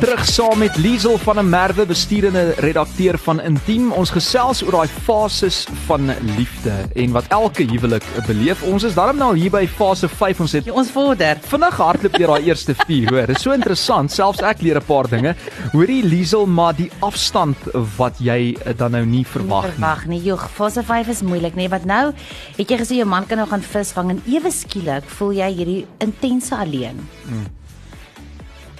terug 0.00 0.22
saam 0.24 0.58
met 0.62 0.76
Liesel 0.80 1.18
van 1.18 1.38
'n 1.38 1.48
Merwe 1.50 1.86
bestuurende 1.86 2.54
redakteur 2.64 3.18
van 3.18 3.40
Intiem. 3.40 3.92
Ons 3.92 4.10
gesels 4.10 4.62
oor 4.64 4.80
daai 4.80 4.88
fases 4.88 5.66
van 5.86 6.10
liefde 6.36 6.72
en 6.94 7.12
wat 7.12 7.28
elke 7.28 7.64
huwelik 7.68 8.04
beleef. 8.26 8.62
Ons 8.62 8.82
is 8.88 8.94
daarom 8.94 9.16
nou 9.16 9.36
hier 9.36 9.50
by 9.50 9.66
fase 9.66 10.08
5. 10.08 10.40
Ons 10.40 10.52
het 10.52 10.64
ja, 10.64 10.72
ons 10.72 10.90
vorder. 10.90 11.36
Vinnig 11.52 11.69
hardloop 11.78 12.16
deur 12.18 12.32
daai 12.34 12.48
eerste 12.48 12.74
4, 12.74 13.10
hoor. 13.10 13.26
Dit 13.26 13.36
is 13.36 13.42
so 13.42 13.52
interessant. 13.52 14.12
Selfs 14.12 14.42
ek 14.42 14.62
leer 14.62 14.80
'n 14.80 14.86
paar 14.86 15.08
dinge. 15.08 15.34
Hoorie 15.72 16.02
Liesel, 16.02 16.46
maar 16.46 16.74
die 16.74 16.90
afstand 17.00 17.56
wat 17.96 18.18
jy 18.18 18.56
dan 18.76 18.92
nou 18.92 19.04
nie 19.04 19.24
verwag 19.24 19.64
nie. 19.64 19.72
Verwag 19.72 20.06
nie. 20.06 20.20
Joh, 20.22 20.38
fase 20.38 20.82
5 20.82 21.08
is 21.08 21.22
moeilik, 21.22 21.54
nee, 21.54 21.68
wat 21.68 21.84
nou? 21.84 22.12
Het 22.56 22.68
jy 22.68 22.76
gesê 22.78 22.96
jou 22.96 23.06
man 23.06 23.26
kan 23.26 23.38
nou 23.38 23.48
gaan 23.48 23.62
visvang 23.62 24.10
en 24.10 24.22
ewe 24.26 24.50
skielik 24.50 25.04
voel 25.04 25.32
jy 25.32 25.54
hierdie 25.54 25.86
intense 25.98 26.56
alleen? 26.56 27.08
Hmm 27.26 27.60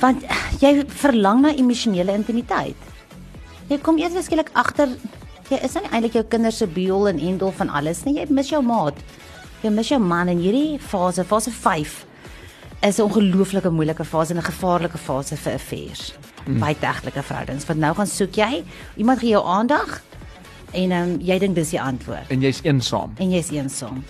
want 0.00 0.24
jy 0.60 0.84
verlang 1.02 1.42
na 1.44 1.52
emosionele 1.52 2.14
intimiteit. 2.16 2.76
Jy 3.68 3.78
kom 3.84 3.98
eers 4.00 4.16
skielik 4.24 4.50
agter 4.58 4.96
jy 5.50 5.58
is 5.66 5.74
nie 5.74 5.90
eintlik 5.90 6.14
jou 6.14 6.24
kinders 6.30 6.60
se 6.62 6.66
biol 6.70 7.08
en 7.10 7.18
endel 7.18 7.52
van 7.58 7.72
alles 7.74 8.04
nie. 8.06 8.16
Jy 8.20 8.28
mis 8.30 8.52
jou 8.52 8.62
maat. 8.62 8.98
Jy 9.64 9.72
mis 9.74 9.90
jou 9.90 9.98
man 10.00 10.30
in 10.32 10.40
hierdie 10.40 10.78
fase, 10.80 11.24
fase 11.26 11.50
5 11.50 11.96
is 12.82 12.98
'n 12.98 13.02
ongelooflike 13.02 13.70
moeilike 13.70 14.04
fase 14.04 14.30
en 14.32 14.38
'n 14.38 14.42
gevaarlike 14.42 14.98
fase 14.98 15.36
vir 15.36 15.52
affairs. 15.52 16.14
Mm. 16.46 16.58
Baie 16.58 16.78
tegtelike 16.78 17.22
verhoudings. 17.22 17.66
Want 17.66 17.78
nou 17.78 17.94
gaan 17.94 18.06
soek 18.06 18.34
jy 18.34 18.64
iemand 18.96 19.18
gee 19.18 19.30
jou 19.30 19.44
aandag 19.44 20.02
en 20.72 20.92
um, 20.92 21.20
jy 21.20 21.38
dink 21.38 21.54
dis 21.54 21.70
die 21.70 21.80
antwoord. 21.80 22.28
En 22.28 22.40
jy's 22.40 22.60
eensaam. 22.62 23.12
En 23.18 23.30
jy's 23.30 23.50
eensaam. 23.50 24.04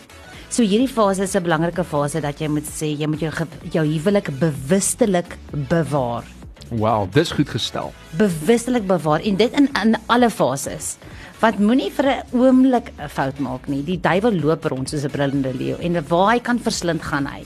So 0.49 0.63
hierdie 0.63 0.89
fase 0.89 1.23
is 1.23 1.35
'n 1.37 1.43
belangrike 1.43 1.85
fase 1.85 2.21
dat 2.21 2.39
jy 2.39 2.49
moet 2.49 2.67
sê 2.67 2.99
jy 2.99 3.07
moet 3.07 3.21
jou 3.21 3.33
jou 3.71 3.87
huwelik 3.87 4.39
bewustelik 4.39 5.39
bewaar. 5.69 6.25
Wow, 6.71 7.13
dis 7.13 7.31
goed 7.31 7.49
gestel. 7.49 7.93
Bewustelik 8.17 8.87
bewaar 8.87 9.21
en 9.21 9.37
dit 9.37 9.53
in 9.53 9.69
in 9.83 9.97
alle 10.07 10.31
fases. 10.31 10.97
Wat 11.41 11.59
moenie 11.59 11.91
vir 11.91 12.05
'n 12.07 12.23
oomblik 12.33 12.93
'n 12.99 13.09
fout 13.09 13.39
maak 13.39 13.69
nie. 13.69 13.83
Die 13.83 14.01
duiwel 14.01 14.41
loop 14.41 14.65
rond 14.65 14.89
soos 14.89 15.05
'n 15.05 15.11
brullende 15.11 15.55
leeu 15.55 15.77
en 15.81 16.05
waar 16.09 16.33
hy 16.33 16.41
kan 16.41 16.59
verslind 16.59 17.03
gaan 17.03 17.27
hy. 17.27 17.45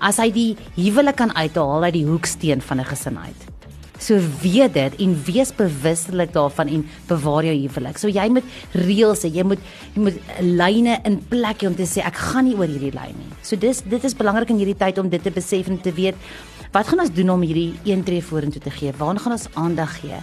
As 0.00 0.20
hy 0.22 0.30
die 0.30 0.56
huwelik 0.76 1.16
kan 1.16 1.32
uithaal 1.36 1.84
uit 1.88 1.94
die 1.94 2.06
hoeksteen 2.06 2.60
van 2.60 2.80
'n 2.80 2.84
gesin 2.84 3.18
uit. 3.18 3.56
So 3.98 4.20
weet 4.42 4.74
dit 4.74 4.96
en 5.00 5.14
wees 5.24 5.54
bewustelik 5.56 6.32
daarvan 6.32 6.68
en 6.68 6.82
bewaar 7.08 7.44
jou 7.44 7.54
huwelik. 7.56 7.98
So 7.98 8.08
jy 8.08 8.28
moet 8.28 8.44
reëls 8.72 9.24
hê, 9.24 9.30
jy 9.32 9.42
moet 9.42 9.60
jy 9.94 10.02
moet 10.02 10.18
lyne 10.40 10.98
in 11.04 11.16
plek 11.30 11.62
hê 11.62 11.66
om 11.66 11.74
te 11.74 11.86
sê 11.88 12.04
ek 12.04 12.14
gaan 12.14 12.44
nie 12.44 12.56
oor 12.58 12.68
hierdie 12.68 12.92
lyn 12.92 13.16
nie. 13.16 13.32
So 13.42 13.56
dis 13.56 13.80
dit 13.80 14.04
is 14.04 14.14
belangrik 14.14 14.50
in 14.50 14.60
hierdie 14.60 14.76
tyd 14.76 14.98
om 14.98 15.08
dit 15.08 15.22
te 15.22 15.30
besef 15.30 15.68
en 15.68 15.80
te 15.80 15.92
weet 15.92 16.14
wat 16.72 16.88
gaan 16.88 17.00
ons 17.00 17.14
doen 17.14 17.30
om 17.30 17.40
hierdie 17.40 17.72
een 17.88 18.02
tree 18.04 18.20
vorentoe 18.20 18.60
te 18.60 18.70
gee? 18.70 18.92
Waar 18.98 19.16
gaan 19.16 19.32
ons 19.32 19.48
aandag 19.54 20.00
gee? 20.00 20.20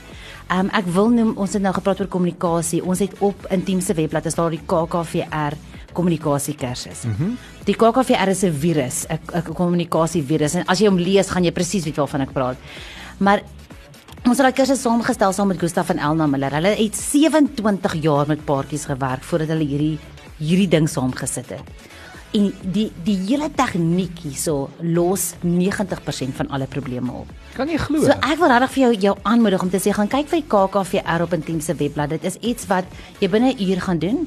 Ehm 0.52 0.68
um, 0.68 0.70
ek 0.70 0.86
wil 0.94 1.10
noem 1.10 1.34
ons 1.38 1.54
het 1.54 1.64
nou 1.64 1.74
gepraat 1.74 2.02
oor 2.04 2.08
kommunikasie. 2.08 2.84
Ons 2.86 3.00
het 3.00 3.14
op 3.20 3.48
Intiem 3.50 3.82
se 3.82 3.94
webblad 3.98 4.26
is 4.30 4.36
daar 4.38 4.54
die 4.54 4.62
KKVR 4.62 5.58
kommunikasie 5.94 6.56
kursus. 6.56 7.06
Mm 7.06 7.16
-hmm. 7.18 7.38
Die 7.66 7.76
KKVR 7.76 8.30
is 8.30 8.44
'n 8.44 8.52
virus, 8.52 9.06
'n 9.10 9.54
kommunikasie 9.54 10.24
virus 10.24 10.54
en 10.56 10.66
as 10.68 10.80
jy 10.80 10.88
hom 10.88 10.98
lees, 10.98 11.30
gaan 11.30 11.44
jy 11.44 11.52
presies 11.52 11.86
weet 11.86 11.96
waarvan 11.96 12.22
ek 12.22 12.34
praat. 12.34 12.58
Maar 13.18 13.42
Ons 14.24 14.40
het 14.40 14.46
daai 14.48 14.56
kursus 14.56 14.80
saamgestel 14.80 15.34
saam 15.36 15.50
met 15.52 15.60
Gustaf 15.60 15.90
en 15.92 15.98
Elna 16.00 16.26
Miller. 16.32 16.54
Hulle 16.56 16.70
het 16.80 16.96
27 16.96 17.96
jaar 18.06 18.28
met 18.30 18.46
paartjies 18.48 18.86
gewerk 18.88 19.26
voordat 19.28 19.50
hulle 19.52 19.66
hierdie 19.68 19.98
hierdie 20.38 20.68
ding 20.72 20.88
saamgesit 20.88 21.50
het. 21.52 21.90
En 22.32 22.48
die 22.74 22.86
die 23.04 23.18
hele 23.28 23.50
tegniek 23.52 24.24
hierso 24.24 24.70
los 24.80 25.34
90% 25.44 26.40
van 26.40 26.54
alle 26.56 26.70
probleme 26.72 27.12
op. 27.12 27.34
Kan 27.58 27.68
jy 27.68 27.82
glo? 27.84 28.00
So 28.00 28.16
ek 28.16 28.40
wil 28.40 28.54
regtig 28.54 28.72
vir 28.78 28.84
jou 28.86 28.94
jou 29.10 29.14
aanmoedig 29.34 29.68
om 29.68 29.74
te 29.76 29.84
sê 29.84 29.92
gaan 29.92 30.08
kyk 30.08 30.32
vir 30.32 30.40
die 30.40 30.48
KKVR 30.56 31.28
op 31.28 31.36
Intiem 31.36 31.60
se 31.60 31.76
webblad. 31.76 32.16
Dit 32.16 32.24
is 32.32 32.40
iets 32.40 32.72
wat 32.72 32.88
jy 33.20 33.28
binne 33.28 33.52
'n 33.52 33.60
uur 33.60 33.82
gaan 33.82 34.00
doen 34.00 34.24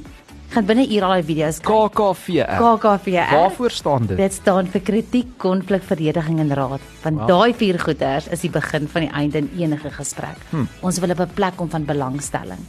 gaan 0.54 0.66
binne 0.68 0.86
hier 0.86 1.04
al 1.04 1.16
die 1.20 1.26
video's 1.26 1.58
kyk. 1.60 1.92
KKVR. 1.96 2.60
KKVR. 2.60 3.32
Waarvoor 3.34 3.74
staan 3.74 4.06
dit? 4.06 4.16
Dit 4.18 4.36
staan 4.36 4.70
vir 4.72 4.82
kritiek, 4.86 5.32
konflik, 5.42 5.84
verdediging 5.86 6.40
en 6.44 6.52
raad. 6.58 6.84
Want 7.02 7.22
wow. 7.22 7.28
daai 7.28 7.54
vier 7.54 7.78
goeders 7.82 8.28
is 8.34 8.44
die 8.46 8.52
begin 8.54 8.88
van 8.92 9.06
die 9.06 9.12
einde 9.12 9.42
in 9.44 9.50
enige 9.58 9.90
gesprek. 9.90 10.38
Hm. 10.50 10.66
Ons 10.86 11.00
wil 11.02 11.14
op 11.16 11.20
'n 11.20 11.34
plek 11.34 11.56
kom 11.56 11.70
van 11.70 11.84
belangstelling. 11.84 12.62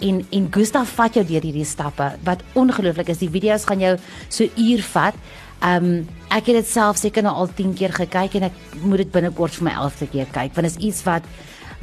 En 0.00 0.26
en 0.30 0.48
Gustav 0.50 0.88
vat 0.88 1.14
jou 1.14 1.24
deur 1.24 1.42
hierdie 1.42 1.64
stappe 1.64 2.12
wat 2.24 2.42
ongelooflik 2.54 3.08
is. 3.08 3.18
Die 3.18 3.30
video's 3.30 3.64
gaan 3.64 3.80
jou 3.80 3.96
so 4.28 4.44
uur 4.56 4.82
vat. 4.82 5.14
Ehm 5.60 5.84
um, 5.84 6.08
ek 6.28 6.46
het 6.46 6.56
dit 6.60 6.68
self 6.68 6.96
seker 6.96 7.22
nou 7.22 7.34
al 7.34 7.48
10 7.54 7.74
keer 7.74 7.92
gekyk 7.92 8.34
en 8.34 8.42
ek 8.42 8.52
moet 8.82 8.98
dit 8.98 9.10
binnekort 9.10 9.54
vir 9.58 9.64
my 9.64 9.72
11de 9.74 10.08
keer 10.12 10.26
kyk 10.30 10.54
want 10.54 10.68
dit 10.68 10.76
is 10.76 10.84
iets 10.90 11.02
wat 11.02 11.22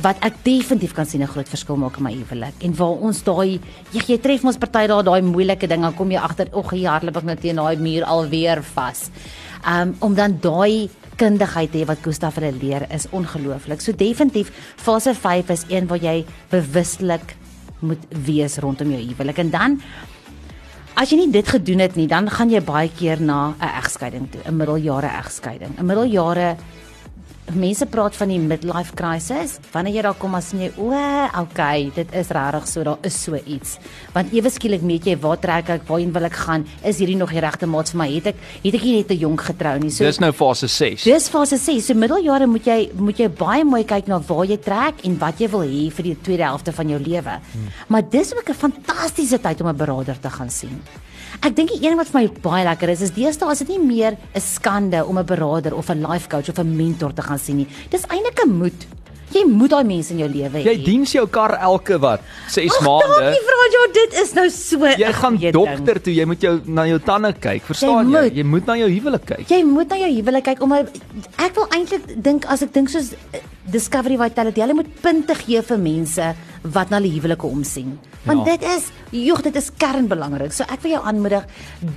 wat 0.03 0.19
ek 0.25 0.41
definitief 0.43 0.93
kan 0.93 1.05
sien 1.05 1.21
'n 1.21 1.27
groot 1.27 1.47
verskil 1.47 1.77
maak 1.77 1.97
in 1.97 2.03
my 2.03 2.13
huwelik. 2.13 2.63
En 2.63 2.75
waar 2.75 2.99
ons 2.99 3.23
daai 3.23 3.59
jy, 3.91 4.01
jy 4.07 4.17
tref 4.17 4.43
ons 4.43 4.57
party 4.57 4.87
daar 4.87 5.03
daai 5.03 5.21
moeilike 5.21 5.67
ding, 5.67 5.81
dan 5.81 5.95
kom 5.95 6.11
jy 6.11 6.17
agter, 6.17 6.47
"Ag, 6.53 6.69
hier 6.71 6.89
hardloop 6.89 7.17
ek 7.17 7.23
net 7.23 7.41
teen 7.41 7.55
daai 7.55 7.77
muur 7.77 8.03
alweer 8.03 8.63
vas." 8.63 9.09
Um 9.67 9.95
om 9.99 10.13
dan 10.13 10.37
daai 10.41 10.89
kundigheid 11.17 11.71
te 11.71 11.77
hê 11.79 11.85
wat 11.85 12.03
Gustaf 12.03 12.35
hulle 12.35 12.51
leer 12.51 12.85
is 12.91 13.07
ongelooflik. 13.09 13.81
So 13.81 13.91
definitief 13.91 14.51
fase 14.75 15.13
5 15.13 15.49
is 15.49 15.65
een 15.69 15.87
waar 15.87 15.99
jy 15.99 16.25
bewustelik 16.49 17.35
moet 17.79 18.03
wees 18.09 18.57
rondom 18.57 18.91
jou 18.91 19.01
huwelik. 19.01 19.39
En 19.39 19.49
dan 19.49 19.81
As 20.95 21.09
jy 21.11 21.17
nie 21.17 21.31
dit 21.31 21.47
gedoen 21.51 21.81
het 21.83 21.97
nie, 21.99 22.07
dan 22.07 22.29
gaan 22.31 22.47
jy 22.49 22.61
baie 22.63 22.87
keer 22.87 23.19
na 23.19 23.49
'n 23.59 23.71
egskeiding 23.83 24.31
toe, 24.31 24.41
'n 24.47 24.55
middeljare 24.55 25.07
egskeiding. 25.07 25.75
'n 25.77 25.85
Middeljare 25.85 26.55
mense 27.53 27.85
praat 27.85 28.15
van 28.17 28.31
die 28.31 28.39
midlife 28.41 28.95
crisis. 28.97 29.59
Wanneer 29.73 29.99
jy 29.99 30.03
daar 30.07 30.17
kom 30.17 30.35
as 30.37 30.51
jy 30.55 30.71
o, 30.81 30.91
okay, 31.41 31.91
dit 31.95 32.15
is 32.17 32.31
regtig 32.33 32.67
so, 32.69 32.83
daar 32.87 33.05
is 33.05 33.17
so 33.21 33.37
iets. 33.37 33.77
Want 34.15 34.33
ewe 34.33 34.49
skielik 34.49 34.81
weet 34.85 35.09
jy 35.11 35.15
waar 35.21 35.37
trek 35.41 35.69
ek, 35.75 35.85
waarheen 35.89 36.13
wil 36.15 36.25
ek 36.25 36.39
gaan? 36.45 36.65
Is 36.83 36.99
hierdie 37.03 37.17
nog 37.19 37.33
die 37.35 37.43
regte 37.43 37.69
maat 37.69 37.91
vir 37.93 38.01
my? 38.01 38.09
Het 38.15 38.31
ek 38.33 38.43
het 38.63 38.79
ek 38.79 38.87
nie 38.87 38.95
net 38.97 39.09
te 39.11 39.19
jonk 39.21 39.45
getrou 39.51 39.75
nie. 39.83 39.93
So 39.93 40.07
Dis 40.07 40.21
nou 40.23 40.31
fase 40.35 40.69
6. 40.71 41.05
Dis 41.05 41.29
fase 41.29 41.59
6. 41.61 41.89
So 41.89 41.99
middeljare 41.99 42.49
moet 42.49 42.65
jy 42.65 42.79
moet 42.97 43.21
jy 43.21 43.29
baie 43.29 43.65
mooi 43.67 43.83
kyk 43.87 44.09
na 44.11 44.19
waar 44.25 44.45
jy 44.49 44.57
trek 44.61 45.05
en 45.05 45.17
wat 45.21 45.41
jy 45.41 45.51
wil 45.53 45.65
hê 45.65 45.87
vir 45.93 46.11
die 46.11 46.17
tweede 46.25 46.47
helfte 46.49 46.73
van 46.75 46.95
jou 46.95 47.01
lewe. 47.01 47.39
Hmm. 47.53 47.73
Maar 47.93 48.09
dis 48.09 48.33
ook 48.33 48.49
'n 48.49 48.61
fantastiese 48.65 49.39
tyd 49.39 49.61
om 49.61 49.69
'n 49.69 49.77
beraader 49.77 50.19
te 50.19 50.29
gaan 50.29 50.49
sien. 50.49 50.81
Ek 51.41 51.55
dink 51.55 51.69
die 51.69 51.81
een 51.87 51.97
wat 51.97 52.07
vir 52.07 52.21
my 52.21 52.27
baie 52.41 52.65
lekker 52.65 52.89
is, 52.89 53.01
is 53.01 53.11
deesdae 53.15 53.51
is 53.51 53.59
dit 53.59 53.73
nie 53.75 53.79
meer 53.79 54.17
'n 54.33 54.41
skande 54.41 55.05
om 55.05 55.17
'n 55.17 55.25
beraader 55.25 55.75
of 55.75 55.89
'n 55.89 56.01
life 56.01 56.29
coach 56.29 56.49
of 56.49 56.59
'n 56.59 56.75
mentor 56.75 57.13
te 57.13 57.21
gaan 57.21 57.39
sien 57.39 57.57
nie. 57.57 57.67
Dis 57.89 58.05
eintlik 58.07 58.39
'n 58.45 58.49
moed. 58.49 58.87
Jy 59.33 59.43
moet 59.49 59.69
daai 59.69 59.83
mense 59.83 60.13
in 60.13 60.19
jou 60.19 60.29
lewe 60.29 60.61
hê. 60.61 60.63
Jy 60.63 60.83
diens 60.85 61.11
jou 61.11 61.25
kar 61.27 61.57
elke 61.59 61.97
wat 61.99 62.21
6 62.53 62.79
maande. 62.85 63.17
Dankie 63.19 63.43
vra 63.49 63.65
jy 63.73 63.81
dit 63.95 64.13
is 64.21 64.33
nou 64.33 64.45
so. 64.49 64.85
Jy 64.85 65.11
gaan 65.13 65.39
dokter 65.55 66.01
toe, 66.01 66.13
jy 66.13 66.25
moet 66.25 66.41
jou 66.41 66.53
na 66.65 66.85
jou 66.89 66.99
tande 66.99 67.33
kyk, 67.33 67.65
verstaan 67.69 68.11
jy? 68.11 68.13
Jy 68.13 68.21
moet, 68.21 68.37
jy 68.39 68.45
moet 68.53 68.65
na 68.65 68.77
jou 68.79 68.89
huwelik 68.93 69.25
kyk. 69.25 69.45
Jy 69.49 69.61
moet 69.67 69.89
na 69.89 69.99
jou 70.03 70.11
huwelik 70.13 70.43
kyk 70.43 70.63
om 70.65 70.75
ek 70.77 71.55
wil 71.55 71.67
eintlik 71.75 72.23
dink 72.23 72.47
as 72.51 72.65
ek 72.65 72.73
dink 72.73 72.89
soos 72.93 73.13
eh, 73.33 73.43
Discovery 73.71 74.17
Vitality, 74.21 74.61
hulle 74.61 74.77
moet 74.77 74.91
punte 75.01 75.35
gee 75.35 75.61
vir 75.65 75.79
mense 75.81 76.33
wat 76.63 76.91
na 76.91 76.99
hulle 76.99 77.11
huwelike 77.15 77.49
omsien. 77.49 77.95
Want 78.25 78.45
ja. 78.45 78.55
dit 78.55 78.63
is 78.75 78.89
joh, 79.15 79.39
dit 79.45 79.55
is 79.55 79.69
kernbelangrik. 79.77 80.53
So 80.55 80.65
ek 80.71 80.81
wil 80.83 80.95
jou 80.95 81.01
aanmoedig, 81.05 81.45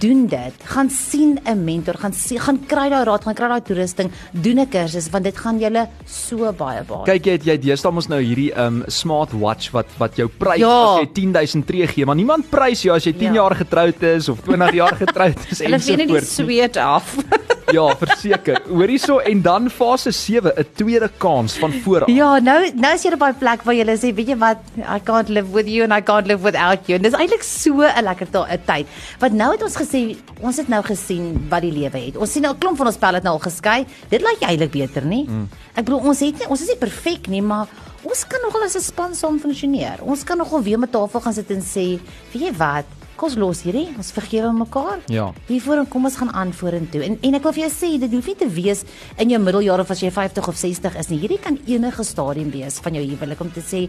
doen 0.02 0.26
dit. 0.30 0.64
Gaan 0.72 0.90
sien 0.92 1.38
'n 1.44 1.64
mentor, 1.64 1.96
gaan 1.98 2.12
sien, 2.12 2.40
gaan 2.40 2.60
kry 2.66 2.88
daai 2.92 3.04
raad, 3.04 3.24
gaan 3.24 3.34
kry 3.34 3.48
daai 3.48 3.62
toerusting, 3.62 4.10
doen 4.32 4.60
'n 4.60 4.68
kursus 4.68 5.10
want 5.10 5.24
dit 5.24 5.36
gaan 5.36 5.58
julle 5.58 5.88
so 6.04 6.52
baie 6.52 6.82
baat. 6.84 7.06
Kyk 7.06 7.26
jy 7.26 7.32
het 7.32 7.44
jy 7.44 7.56
deesdae 7.58 7.92
mos 7.92 8.08
nou 8.08 8.20
hierdie 8.20 8.52
um 8.56 8.84
smartwatch 8.86 9.72
wat 9.72 9.88
wat 9.98 10.16
jou 10.16 10.28
prys 10.28 10.60
ja. 10.60 10.94
as 10.94 11.00
jy 11.00 11.12
10000 11.12 11.66
tree 11.66 11.86
gee, 11.86 12.04
maar 12.04 12.16
niemand 12.16 12.50
prys 12.50 12.82
jou 12.82 12.94
as 12.94 13.04
jy 13.04 13.12
10 13.12 13.34
ja. 13.34 13.42
jaar 13.42 13.54
getroud 13.54 14.02
is 14.02 14.28
of 14.28 14.40
20 14.42 14.74
jaar 14.74 14.96
getroud 15.04 15.38
is 15.50 15.60
en 15.60 15.64
so 15.64 15.64
voort. 15.64 15.70
Hulle 15.70 15.80
sien 15.80 15.98
net 15.98 16.08
die 16.08 16.24
sweet 16.24 16.76
af. 16.76 17.56
Ja, 17.72 17.84
verseker. 18.00 18.62
Hoor 18.68 18.88
hierso 18.88 19.18
en 19.18 19.42
dan 19.42 19.68
fase 19.70 20.10
7, 20.10 20.52
'n 20.56 20.66
tweede 20.74 21.10
kans 21.18 21.58
van 21.58 21.72
voor 21.72 22.02
af. 22.02 22.08
Ja, 22.08 22.38
nou 22.38 22.70
nou 22.74 22.94
is 22.94 23.02
jy 23.02 23.12
op 23.12 23.22
'n 23.22 23.38
plek 23.38 23.62
waar 23.62 23.74
jy 23.74 23.84
sê, 23.84 24.14
weet 24.14 24.28
jy 24.28 24.36
wat, 24.36 24.58
I 24.78 25.00
can't 25.04 25.28
live 25.28 25.52
with 25.52 25.68
you 25.68 25.82
and 25.82 25.92
I 25.92 26.02
can't 26.02 26.26
live 26.26 26.42
without 26.42 26.86
you. 26.86 26.96
En 26.96 27.02
dis 27.02 27.12
eintlik 27.12 27.42
so 27.42 27.82
'n 27.82 28.02
lekker 28.02 28.28
tyd. 28.64 28.86
Want 29.18 29.32
nou 29.32 29.52
het 29.52 29.62
ons 29.62 29.76
gesê, 29.76 30.16
ons 30.40 30.56
het 30.56 30.68
nou 30.68 30.82
gesien 30.82 31.46
wat 31.48 31.60
die 31.60 31.72
lewe 31.72 31.98
het. 31.98 32.16
Ons 32.16 32.32
sien 32.32 32.42
nou 32.42 32.54
'n 32.54 32.58
klomp 32.58 32.76
van 32.76 32.86
ons 32.86 32.96
pelle 32.96 33.14
het 33.14 33.22
nou 33.22 33.34
al 33.34 33.50
geskei. 33.50 33.86
Dit 34.08 34.20
lyk 34.20 34.40
eintlik 34.40 34.70
beter, 34.70 35.04
nie? 35.04 35.24
Mm. 35.28 35.48
Ek 35.74 35.84
bedoel 35.84 36.00
ons 36.00 36.20
het 36.20 36.38
nie 36.38 36.48
ons 36.48 36.60
is 36.60 36.68
nie 36.68 36.76
perfek 36.76 37.28
nie, 37.28 37.42
maar 37.42 37.66
ons 38.02 38.26
kan 38.26 38.40
nogal 38.42 38.62
as 38.62 38.76
'n 38.76 38.80
span 38.80 39.14
saam 39.14 39.38
funksioneer. 39.38 39.98
Ons 40.02 40.24
kan 40.24 40.38
nogal 40.38 40.62
weer 40.62 40.78
met 40.78 40.92
tafel 40.92 41.20
gaan 41.20 41.34
sit 41.34 41.50
en 41.50 41.62
sê, 41.62 42.00
weet 42.32 42.42
jy 42.42 42.52
wat, 42.56 42.84
kom 43.18 43.28
ons 43.28 43.38
los 43.40 43.60
hierdie, 43.66 43.88
ons 43.98 44.12
vergewe 44.14 44.50
mekaar. 44.54 45.02
Ja. 45.12 45.28
Hiervoor 45.48 45.84
kom 45.90 46.06
ons 46.08 46.16
gaan 46.20 46.30
aan 46.36 46.52
vorentoe. 46.56 47.02
En 47.04 47.18
en 47.26 47.38
ek 47.38 47.44
wil 47.48 47.54
vir 47.56 47.64
jou 47.64 47.70
sê, 47.74 47.90
dit 48.00 48.14
hoef 48.14 48.30
nie 48.30 48.36
te 48.38 48.48
wees 48.48 48.84
in 49.18 49.34
jou 49.34 49.40
middeljare 49.42 49.84
of 49.84 49.90
as 49.90 50.02
jy 50.04 50.10
50 50.14 50.48
of 50.48 50.56
60 50.60 50.98
is 51.02 51.10
nie. 51.10 51.18
Hierdie 51.24 51.40
kan 51.42 51.58
enige 51.66 52.06
stadium 52.06 52.52
wees 52.54 52.78
van 52.84 52.96
jou 52.98 53.04
huwelik 53.04 53.42
om 53.44 53.50
te 53.52 53.64
sê 53.64 53.86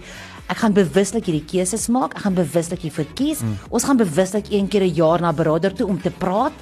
ek 0.49 0.63
gaan 0.63 0.73
bewuslik 0.73 1.29
hierdie 1.29 1.45
keuses 1.45 1.87
maak. 1.93 2.17
Ek 2.17 2.25
gaan 2.25 2.37
bewuslik 2.37 2.83
hiervoor 2.87 3.07
kies. 3.15 3.43
Mm. 3.45 3.57
Ons 3.69 3.85
gaan 3.85 4.01
bewuslik 4.01 4.51
een 4.51 4.67
keer 4.67 4.83
'n 4.83 4.95
jaar 4.95 5.21
na 5.21 5.31
beraader 5.31 5.73
toe 5.73 5.87
om 5.87 6.01
te 6.01 6.11
praat. 6.11 6.53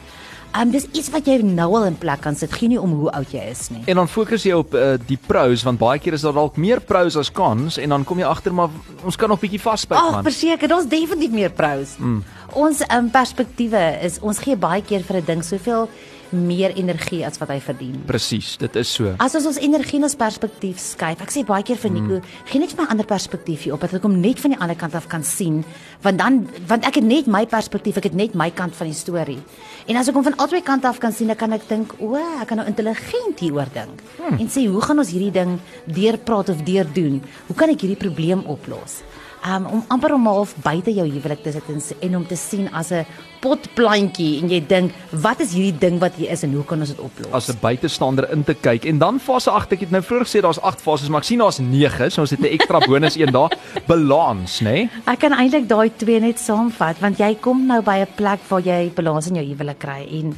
Um 0.55 0.71
dis 0.71 0.87
iets 0.93 1.09
wat 1.13 1.27
jy 1.27 1.41
nou 1.43 1.67
al 1.75 1.89
in 1.89 1.97
plek 1.99 2.21
kan 2.23 2.35
sit. 2.35 2.53
Geen 2.53 2.69
nie 2.69 2.79
om 2.81 2.93
hoe 3.01 3.11
oud 3.11 3.31
jy 3.31 3.43
is 3.51 3.67
nie. 3.69 3.83
En 3.85 3.95
dan 3.95 4.07
fokus 4.07 4.43
jy 4.47 4.55
op 4.57 4.73
uh, 4.73 4.95
die 5.07 5.19
pros 5.27 5.63
want 5.67 5.79
baie 5.79 5.99
keer 5.99 6.13
is 6.13 6.25
daar 6.25 6.33
dalk 6.33 6.57
meer 6.57 6.81
pros 6.81 7.17
as 7.19 7.31
cons 7.31 7.77
en 7.77 7.89
dan 7.89 8.03
kom 8.07 8.19
jy 8.19 8.25
agter 8.25 8.53
maar 8.53 8.69
ons 9.03 9.15
kan 9.15 9.29
nog 9.29 9.39
bietjie 9.39 9.61
vasbyt 9.61 9.97
Ag, 9.97 10.11
man. 10.11 10.23
verseker, 10.23 10.67
daar's 10.67 10.89
definitief 10.89 11.31
meer 11.31 11.51
pros. 11.51 11.97
Mm. 11.99 12.23
Ons 12.57 12.81
um, 12.89 13.09
perspektiewe 13.11 13.83
is 14.07 14.21
ons 14.21 14.39
gee 14.39 14.55
baie 14.55 14.81
keer 14.81 15.03
vir 15.03 15.21
'n 15.21 15.25
ding 15.25 15.43
soveel 15.43 15.89
meer 16.31 16.73
energie 16.75 17.23
as 17.25 17.37
wat 17.41 17.51
hy 17.53 17.59
verdien. 17.63 17.95
Presies, 18.09 18.55
dit 18.61 18.75
is 18.79 18.91
so. 18.93 19.13
As 19.23 19.35
ons 19.37 19.47
ons 19.53 19.59
energie 19.61 19.99
en 19.99 20.07
ons 20.07 20.17
perspektief 20.17 20.79
skuif. 20.81 21.21
Ek 21.23 21.33
sê 21.33 21.43
baie 21.47 21.65
keer 21.67 21.79
vir 21.81 21.93
Nico, 21.93 22.19
mm. 22.19 22.45
gee 22.51 22.61
net 22.61 22.73
vir 22.73 22.81
my 22.81 22.87
'n 22.87 22.91
ander 22.95 23.05
perspektief 23.05 23.63
hier 23.63 23.73
op 23.73 23.81
dat 23.81 23.93
ek 23.93 24.03
hom 24.03 24.19
net 24.21 24.39
van 24.39 24.51
die 24.51 24.59
ander 24.59 24.75
kant 24.75 24.95
af 24.95 25.07
kan 25.07 25.23
sien, 25.23 25.63
want 26.01 26.17
dan 26.17 26.47
want 26.67 26.85
ek 26.85 26.95
het 26.95 27.03
net 27.03 27.27
my 27.27 27.45
perspektief, 27.45 27.97
ek 27.97 28.03
het 28.11 28.15
net 28.15 28.35
my 28.35 28.49
kant 28.51 28.75
van 28.75 28.87
die 28.87 28.95
storie. 28.95 29.39
En 29.87 29.95
as 29.95 30.07
ek 30.07 30.15
hom 30.15 30.23
van 30.23 30.35
albei 30.37 30.61
kante 30.61 30.87
af 30.87 30.99
kan 30.99 31.11
sien, 31.11 31.27
dan 31.27 31.35
kan 31.35 31.53
ek 31.53 31.67
dink, 31.67 31.93
o, 31.99 32.15
ek 32.15 32.47
kan 32.47 32.57
nou 32.57 32.67
intelligent 32.67 33.39
hieroor 33.39 33.69
dink. 33.73 34.01
Mm. 34.19 34.39
En 34.39 34.47
sê, 34.49 34.67
hoe 34.67 34.81
gaan 34.81 34.99
ons 34.99 35.09
hierdie 35.09 35.31
ding 35.31 35.59
deurpraat 35.85 36.49
of 36.49 36.63
deurdoen? 36.63 37.21
Hoe 37.47 37.55
kan 37.55 37.69
ek 37.69 37.81
hierdie 37.81 37.99
probleem 37.99 38.43
oplos? 38.45 39.01
Um, 39.47 39.65
om 39.65 39.83
amper 39.87 40.11
om 40.13 40.25
half 40.27 40.55
buite 40.59 40.91
jou 40.91 41.05
huwelik 41.07 41.39
te 41.43 41.53
sit 41.55 41.67
en, 41.71 41.77
en 42.03 42.15
om 42.17 42.23
te 42.27 42.35
sien 42.35 42.67
as 42.75 42.89
'n 42.91 43.05
potplantjie 43.39 44.41
en 44.41 44.49
jy 44.49 44.59
dink, 44.67 44.91
wat 45.11 45.39
is 45.39 45.53
hierdie 45.53 45.77
ding 45.79 45.99
wat 45.99 46.15
hier 46.19 46.31
is 46.31 46.43
en 46.43 46.53
hoe 46.53 46.65
kan 46.65 46.79
ons 46.79 46.89
dit 46.89 46.99
oplos? 46.99 47.31
as 47.31 47.47
'n 47.47 47.57
buitestander 47.61 48.29
in 48.31 48.43
te 48.43 48.53
kyk 48.53 48.85
en 48.85 48.97
dan 48.97 49.19
fase 49.19 49.51
8 49.51 49.71
ek 49.71 49.79
het 49.79 49.91
nou 49.91 50.01
vroeër 50.01 50.25
gesê 50.25 50.41
daar's 50.41 50.59
8 50.59 50.81
fases 50.81 51.09
maar 51.09 51.21
ek 51.21 51.27
sien 51.27 51.39
daar's 51.39 51.59
9 51.59 52.09
so 52.11 52.21
ons 52.21 52.31
het 52.31 52.41
'n 52.41 52.51
ekstra 52.57 52.79
bonus 52.79 53.15
een 53.15 53.31
daar 53.31 53.55
balans 53.91 54.59
nê 54.61 54.71
nee? 54.71 54.89
Ek 55.05 55.19
kan 55.19 55.31
eintlik 55.31 55.67
daai 55.69 55.91
twee 55.95 56.19
net 56.19 56.39
saamvat 56.39 56.99
want 56.99 57.17
jy 57.17 57.37
kom 57.39 57.67
nou 57.67 57.81
by 57.81 58.03
'n 58.03 58.15
plek 58.15 58.39
waar 58.49 58.61
jy 58.61 58.91
balans 58.95 59.27
in 59.27 59.35
jou 59.35 59.45
huwelik 59.45 59.79
kry 59.79 60.07
en 60.11 60.35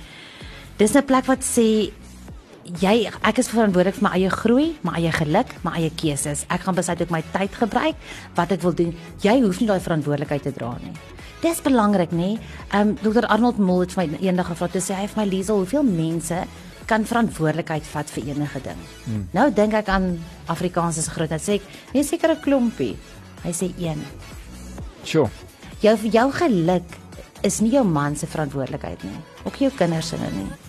dis 0.78 0.96
'n 0.96 1.06
plek 1.06 1.26
wat 1.26 1.42
sê 1.42 1.90
jy 2.82 3.10
ek 3.26 3.40
is 3.42 3.50
verantwoordelik 3.50 3.98
vir 3.98 4.06
my 4.06 4.12
eie 4.18 4.30
groei, 4.34 4.68
my 4.86 4.94
eie 5.00 5.12
geluk, 5.16 5.52
my 5.66 5.74
eie 5.80 5.90
keuses. 5.98 6.46
Ek 6.54 6.62
gaan 6.66 6.78
besluit 6.78 7.02
hoe 7.02 7.08
ek 7.08 7.14
my 7.14 7.22
tyd 7.34 7.58
gebruik, 7.58 7.96
wat 8.38 8.54
ek 8.54 8.62
wil 8.66 8.76
doen. 8.78 8.94
Jy 9.24 9.40
hoef 9.42 9.60
nie 9.62 9.70
daai 9.70 9.82
verantwoordelikheid 9.82 10.46
te 10.46 10.54
dra 10.56 10.76
nie. 10.84 10.94
Dis 11.42 11.62
belangrik, 11.64 12.12
nê? 12.12 12.34
Ehm 12.74 12.94
um, 12.94 12.96
Dr. 13.00 13.26
Arnold 13.32 13.60
Mol 13.64 13.86
het 13.86 13.96
vir 13.96 14.06
my 14.06 14.20
eendag 14.20 14.52
gevra 14.52 14.68
te 14.68 14.82
sê 14.84 14.98
hy 14.98 15.08
vir 15.08 15.22
my 15.22 15.28
Liesel, 15.30 15.64
hoeveel 15.64 15.88
mense 15.88 16.44
kan 16.90 17.06
verantwoordelikheid 17.06 17.86
vat 17.94 18.10
vir 18.16 18.32
enige 18.34 18.62
ding. 18.66 18.80
Hmm. 19.06 19.28
Nou 19.34 19.50
dink 19.54 19.74
ek 19.78 19.90
aan 19.94 20.12
Afrikaans 20.50 20.98
is 20.98 21.08
groot. 21.08 21.30
Dan 21.30 21.40
sê 21.40 21.60
ek, 21.60 21.68
nee 21.94 22.04
seker 22.04 22.36
'n 22.36 22.42
klompie. 22.42 22.98
Hy 23.44 23.52
sê 23.52 23.72
een. 23.78 24.04
sure 25.04 25.30
Jou 25.82 25.96
jou 26.12 26.32
geluk 26.32 26.84
is 27.42 27.62
nie 27.62 27.72
jou 27.72 27.86
man 27.86 28.16
se 28.16 28.28
verantwoordelikheid 28.28 29.04
nie. 29.04 29.20
Ook 29.46 29.56
jou 29.56 29.72
kinders 29.72 30.10
se 30.10 30.18
nie. 30.18 30.69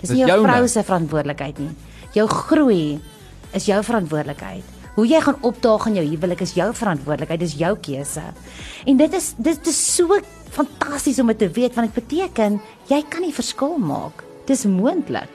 Dis 0.00 0.10
nie 0.10 0.22
jou 0.24 0.28
joune. 0.28 0.48
vrou 0.48 0.68
se 0.68 0.82
verantwoordelikheid 0.82 1.58
nie. 1.58 1.70
Jou 2.14 2.26
groei 2.28 3.00
is 3.56 3.66
jou 3.66 3.80
verantwoordelikheid. 3.84 4.64
Hoe 4.96 5.06
jy 5.06 5.20
gaan 5.22 5.38
opdaag 5.46 5.86
in 5.86 6.00
jou 6.00 6.06
huwelik 6.08 6.40
is 6.44 6.54
jou 6.54 6.68
verantwoordelikheid, 6.74 7.40
dis 7.40 7.54
jou 7.60 7.76
keuse. 7.78 8.24
En 8.86 8.96
dit 8.96 9.14
is 9.14 9.34
dit 9.38 9.66
is 9.66 9.80
so 9.94 10.18
fantasties 10.50 11.20
om 11.22 11.30
dit 11.30 11.38
te 11.38 11.48
weet 11.48 11.74
want 11.74 11.92
dit 11.92 12.00
beteken 12.02 12.60
jy 12.90 13.02
kan 13.08 13.22
die 13.22 13.34
verskil 13.34 13.78
maak. 13.78 14.24
Dis 14.46 14.66
moontlik. 14.66 15.30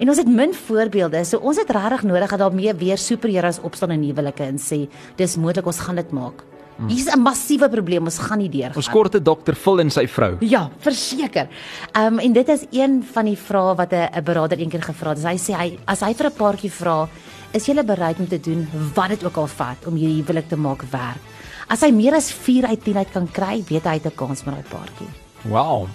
En 0.00 0.08
ons 0.08 0.18
het 0.18 0.28
min 0.28 0.54
voorbeelde, 0.56 1.24
so 1.28 1.38
ons 1.44 1.58
het 1.60 1.70
regtig 1.70 2.06
nodig 2.08 2.30
dat 2.32 2.40
daar 2.40 2.54
meer 2.54 2.76
weer 2.76 2.98
superheroes 2.98 3.60
opstaan 3.60 3.92
in 3.98 4.06
huwelike 4.08 4.46
en 4.46 4.56
sê 4.60 4.86
dis 5.16 5.36
moontlik 5.36 5.66
ons 5.66 5.80
gaan 5.84 6.00
dit 6.00 6.12
maak. 6.16 6.49
Hier's 6.88 7.08
'n 7.12 7.20
massiewe 7.20 7.68
probleem, 7.68 8.04
ons 8.04 8.18
gaan 8.18 8.38
nie 8.38 8.48
deur. 8.48 8.72
ons 8.76 8.88
korte 8.88 9.22
dokter 9.22 9.54
Phil 9.54 9.80
en 9.80 9.90
sy 9.90 10.06
vrou 10.06 10.36
Ja, 10.40 10.70
verseker. 10.78 11.48
Ehm 11.92 12.14
um, 12.14 12.18
en 12.18 12.32
dit 12.32 12.48
is 12.48 12.64
een 12.70 13.02
van 13.12 13.24
die 13.24 13.36
vrae 13.36 13.74
wat 13.76 13.92
'n 13.92 14.08
'n 14.16 14.24
beraader 14.24 14.58
eendag 14.58 14.84
gevra 14.84 15.10
het. 15.10 15.24
Hy 15.24 15.36
sê 15.36 15.56
hy 15.56 15.78
as 15.86 16.00
hy 16.00 16.14
vir 16.14 16.26
'n 16.26 16.36
paartjie 16.36 16.70
vra, 16.70 17.08
is 17.52 17.66
jy 17.66 17.84
bereid 17.84 18.18
om 18.18 18.28
te 18.28 18.40
doen 18.40 18.68
wat 18.94 19.08
dit 19.08 19.24
ook 19.24 19.36
al 19.36 19.46
vat 19.46 19.86
om 19.86 19.94
hierdie 19.94 20.22
huwelik 20.22 20.48
te 20.48 20.56
maak 20.56 20.82
werk? 20.90 21.20
As 21.68 21.80
hy 21.80 21.90
meer 21.90 22.14
as 22.14 22.32
4 22.32 22.66
uit 22.66 22.84
10 22.84 22.96
uit 22.96 23.10
kan 23.12 23.28
kry, 23.30 23.62
weet 23.68 23.84
hy 23.84 23.90
hy 23.90 24.00
het 24.02 24.06
'n 24.06 24.16
kans 24.16 24.44
met 24.44 24.54
daai 24.54 24.68
paartjie. 24.70 25.08
wow 25.44 25.88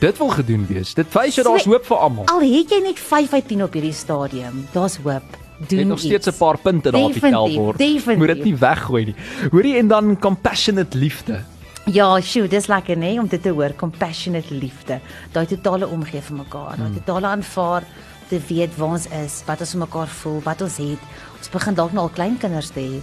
dit 0.00 0.18
wil 0.18 0.28
gedoen 0.28 0.66
wees 0.66 0.94
dit 0.94 1.06
wys 1.12 1.36
jy 1.36 1.44
daar's 1.44 1.64
hoop 1.68 1.84
vir 1.84 1.96
almal 1.96 2.24
Al 2.32 2.40
het 2.40 2.72
jy 2.72 2.80
net 2.82 2.98
5 2.98 3.32
uit 3.32 3.48
10 3.48 3.62
op 3.62 3.72
hierdie 3.72 3.92
stadium, 3.92 4.66
daar's 4.72 4.96
hoop. 4.96 5.49
Doen 5.68 5.86
nog 5.86 5.98
steeds 5.98 6.26
'n 6.26 6.36
paar 6.38 6.58
punte 6.58 6.90
daar 6.90 7.00
op 7.00 7.12
die 7.12 7.20
tellbord. 7.20 7.78
definitief. 7.78 8.16
Moet 8.16 8.26
dit 8.26 8.44
nie 8.44 8.56
weggooi 8.56 9.04
nie. 9.04 9.14
Hoorie 9.50 9.76
en 9.76 9.88
dan 9.88 10.18
compassionate 10.18 10.98
liefde. 10.98 11.40
Ja, 11.84 12.20
sjoe, 12.20 12.48
dis 12.48 12.66
lekker 12.66 12.96
nê 12.96 13.18
om 13.18 13.26
dit 13.26 13.42
te 13.42 13.48
hoor, 13.48 13.74
compassionate 13.76 14.54
liefde. 14.54 15.00
Daai 15.32 15.46
totale 15.46 15.88
omgee 15.88 16.20
vir 16.20 16.36
mekaar, 16.36 16.76
daai 16.76 16.92
totale 16.92 17.26
aanvaar 17.26 17.82
te 18.28 18.40
weet 18.48 18.76
waar 18.76 18.88
ons 18.88 19.06
is, 19.08 19.42
wat 19.46 19.60
ons 19.60 19.70
vir 19.70 19.80
mekaar 19.80 20.08
voel, 20.08 20.40
wat 20.44 20.60
ons 20.62 20.76
het. 20.76 20.98
Ons 21.38 21.50
begin 21.50 21.74
dalk 21.74 21.92
nou 21.92 22.04
al 22.04 22.14
kleinkinders 22.14 22.70
te 22.70 22.80
hê. 22.80 23.00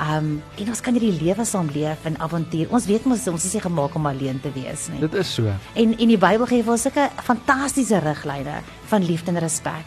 Um 0.00 0.42
en 0.58 0.68
ons 0.68 0.80
kan 0.80 0.92
hierdie 0.92 1.22
lewe 1.22 1.44
saam 1.44 1.68
leef 1.74 2.04
in 2.04 2.18
avontuur. 2.18 2.66
Ons 2.70 2.86
weet 2.86 3.04
mos 3.04 3.28
ons 3.28 3.44
is 3.44 3.52
nie 3.52 3.62
gemaak 3.62 3.94
om 3.94 4.06
alleen 4.06 4.40
te 4.40 4.50
wees 4.54 4.88
nie. 4.90 5.00
Dit 5.00 5.14
is 5.14 5.34
so. 5.34 5.46
En 5.74 5.98
en 5.98 6.08
die 6.08 6.18
Bybel 6.18 6.46
gee 6.46 6.62
vir 6.62 6.72
ons 6.72 6.82
sulke 6.82 7.08
fantastiese 7.22 7.98
riglyne 7.98 8.60
van 8.90 9.04
liefde 9.04 9.30
en 9.30 9.38
respek. 9.38 9.86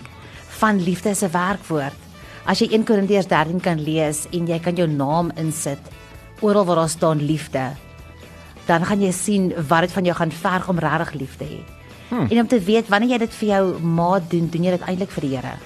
Van 0.60 0.80
liefde 0.80 1.10
is 1.10 1.24
'n 1.24 1.32
werkwoord. 1.32 2.07
As 2.48 2.62
jy 2.64 2.70
1 2.72 2.86
Korintiërs 2.88 3.28
13 3.28 3.60
kan 3.60 3.82
lees 3.84 4.24
en 4.32 4.46
jy 4.48 4.58
kan 4.64 4.78
jou 4.80 4.88
naam 4.88 5.34
insit 5.36 5.90
oral 6.40 6.64
waar 6.64 6.80
daar 6.80 6.92
staan 6.92 7.20
liefde, 7.20 7.64
dan 8.70 8.86
gaan 8.88 9.02
jy 9.04 9.12
sien 9.12 9.50
wat 9.68 9.84
dit 9.84 9.96
van 9.96 10.08
jou 10.08 10.16
gaan 10.16 10.32
verg 10.32 10.70
om 10.72 10.80
regtig 10.80 11.12
lief 11.20 11.36
te 11.40 11.48
hê. 11.50 11.60
Hmm. 12.08 12.30
En 12.32 12.40
om 12.46 12.48
te 12.48 12.60
weet 12.64 12.88
wanneer 12.88 13.18
jy 13.18 13.20
dit 13.26 13.34
vir 13.42 13.50
jou 13.50 13.64
maat 13.84 14.30
doen, 14.32 14.48
doen 14.48 14.64
jy 14.64 14.78
dit 14.78 14.86
eintlik 14.88 15.12
vir 15.12 15.28
die 15.28 15.34
Here. 15.36 15.58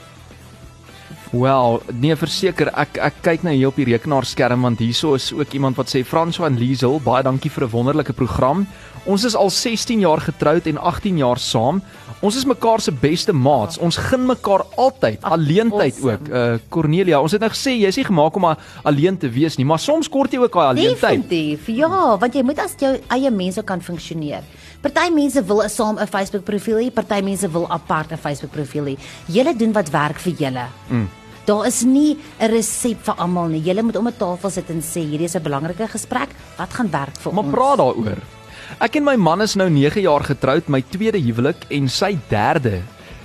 Wel, 1.31 1.77
nee 1.95 2.15
verseker 2.19 2.67
ek 2.75 2.97
ek 2.99 3.19
kyk 3.23 3.43
nou 3.47 3.53
hier 3.55 3.69
op 3.69 3.77
die 3.79 3.87
rekenaarskerm 3.87 4.65
want 4.67 4.81
hierso 4.83 5.13
is 5.15 5.29
ook 5.31 5.53
iemand 5.55 5.77
wat 5.79 5.87
sê 5.87 6.01
François 6.03 6.49
en 6.51 6.57
Liesel, 6.59 6.99
baie 6.99 7.23
dankie 7.23 7.51
vir 7.51 7.63
'n 7.63 7.71
wonderlike 7.71 8.13
program. 8.13 8.67
Ons 9.05 9.23
is 9.23 9.35
al 9.35 9.49
16 9.49 9.99
jaar 9.99 10.19
getroud 10.19 10.67
en 10.67 10.77
18 10.77 11.17
jaar 11.17 11.39
saam. 11.39 11.81
Ons 12.21 12.35
is 12.35 12.45
mekaar 12.45 12.81
se 12.81 12.91
beste 12.91 13.33
maats. 13.33 13.77
Ons 13.77 13.97
gun 13.97 14.25
mekaar 14.25 14.65
altyd, 14.75 15.21
alleentyd 15.21 15.95
awesome. 15.95 16.11
ook. 16.11 16.27
Uh 16.27 16.57
Cornelia, 16.69 17.21
ons 17.21 17.31
het 17.31 17.41
nou 17.41 17.49
gesê 17.49 17.79
jy 17.79 17.87
is 17.87 17.95
nie 17.95 18.05
gemaak 18.05 18.35
om 18.35 18.55
alleen 18.83 19.17
te 19.17 19.29
wees 19.29 19.57
nie, 19.57 19.65
maar 19.65 19.79
soms 19.79 20.09
kort 20.09 20.31
jy 20.31 20.39
ook 20.39 20.53
daai 20.53 20.67
alleentyd. 20.67 21.23
Definitief. 21.23 21.67
Ja, 21.67 22.17
want 22.17 22.33
jy 22.33 22.43
moet 22.43 22.59
as 22.59 22.75
jou 22.77 22.99
eie 23.07 23.31
mense 23.31 23.63
kan 23.63 23.81
funksioneer. 23.81 24.43
Party 24.81 25.09
mense 25.13 25.41
wil 25.45 25.63
'n 25.63 25.69
saam 25.69 25.97
'n 25.97 26.07
Facebook 26.07 26.43
profiel 26.43 26.77
hê, 26.77 26.91
party 26.91 27.21
mense 27.21 27.47
wil 27.51 27.65
apart 27.69 28.11
'n 28.11 28.17
Facebook 28.17 28.51
profiel 28.51 28.85
hê. 28.85 28.97
Julle 29.27 29.55
doen 29.55 29.71
wat 29.71 29.89
werk 29.89 30.19
vir 30.19 30.33
julle. 30.33 30.67
Mm. 30.89 31.20
Daar 31.45 31.65
is 31.67 31.81
nie 31.83 32.17
'n 32.39 32.47
resep 32.51 33.03
vir 33.03 33.15
almal 33.15 33.47
nie. 33.47 33.61
Julle 33.61 33.83
moet 33.83 33.95
om 33.95 34.07
'n 34.07 34.17
tafel 34.17 34.49
sit 34.49 34.69
en 34.69 34.81
sê 34.81 35.01
hierdie 35.01 35.25
is 35.25 35.35
'n 35.35 35.43
belangrike 35.43 35.87
gesprek. 35.87 36.29
Wat 36.57 36.73
gaan 36.73 36.89
werk 36.91 37.17
vir 37.17 37.33
Maar 37.33 37.43
ons? 37.43 37.53
praat 37.53 37.77
daaroor. 37.77 38.17
Ek 38.79 38.95
en 38.95 39.03
my 39.03 39.15
man 39.15 39.41
is 39.41 39.55
nou 39.55 39.69
9 39.69 40.01
jaar 40.01 40.23
getroud, 40.23 40.69
my 40.69 40.81
tweede 40.81 41.19
huwelik 41.19 41.65
en 41.69 41.89
sy 41.89 42.17
derde 42.29 42.81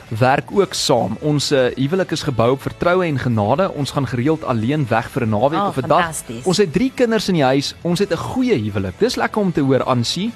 werk 0.09 0.51
ook 0.51 0.75
saam. 0.75 1.17
Ons 1.21 1.53
uh, 1.53 1.67
huwelik 1.75 2.11
is 2.11 2.23
gebou 2.23 2.51
op 2.53 2.63
vertroue 2.63 3.07
en 3.07 3.19
genade. 3.19 3.73
Ons 3.75 3.91
gaan 3.91 4.07
gereeld 4.07 4.45
alleen 4.45 4.87
weg 4.89 5.11
vir 5.11 5.23
'n 5.27 5.29
naweek 5.29 5.61
Oh, 5.61 5.69
of 5.69 5.77
'n 5.77 5.89
dag. 5.89 6.11
Ons 6.45 6.57
het 6.57 6.73
3 6.73 6.93
kinders 6.95 7.29
in 7.29 7.35
die 7.35 7.45
huis. 7.45 7.75
Ons 7.83 7.99
het 7.99 8.11
'n 8.13 8.17
goeie 8.17 8.55
huwelik. 8.55 8.99
Dis 8.99 9.17
lekker 9.17 9.41
om 9.43 9.53
te 9.53 9.61
hoor 9.61 9.83
Ansie. 9.83 10.33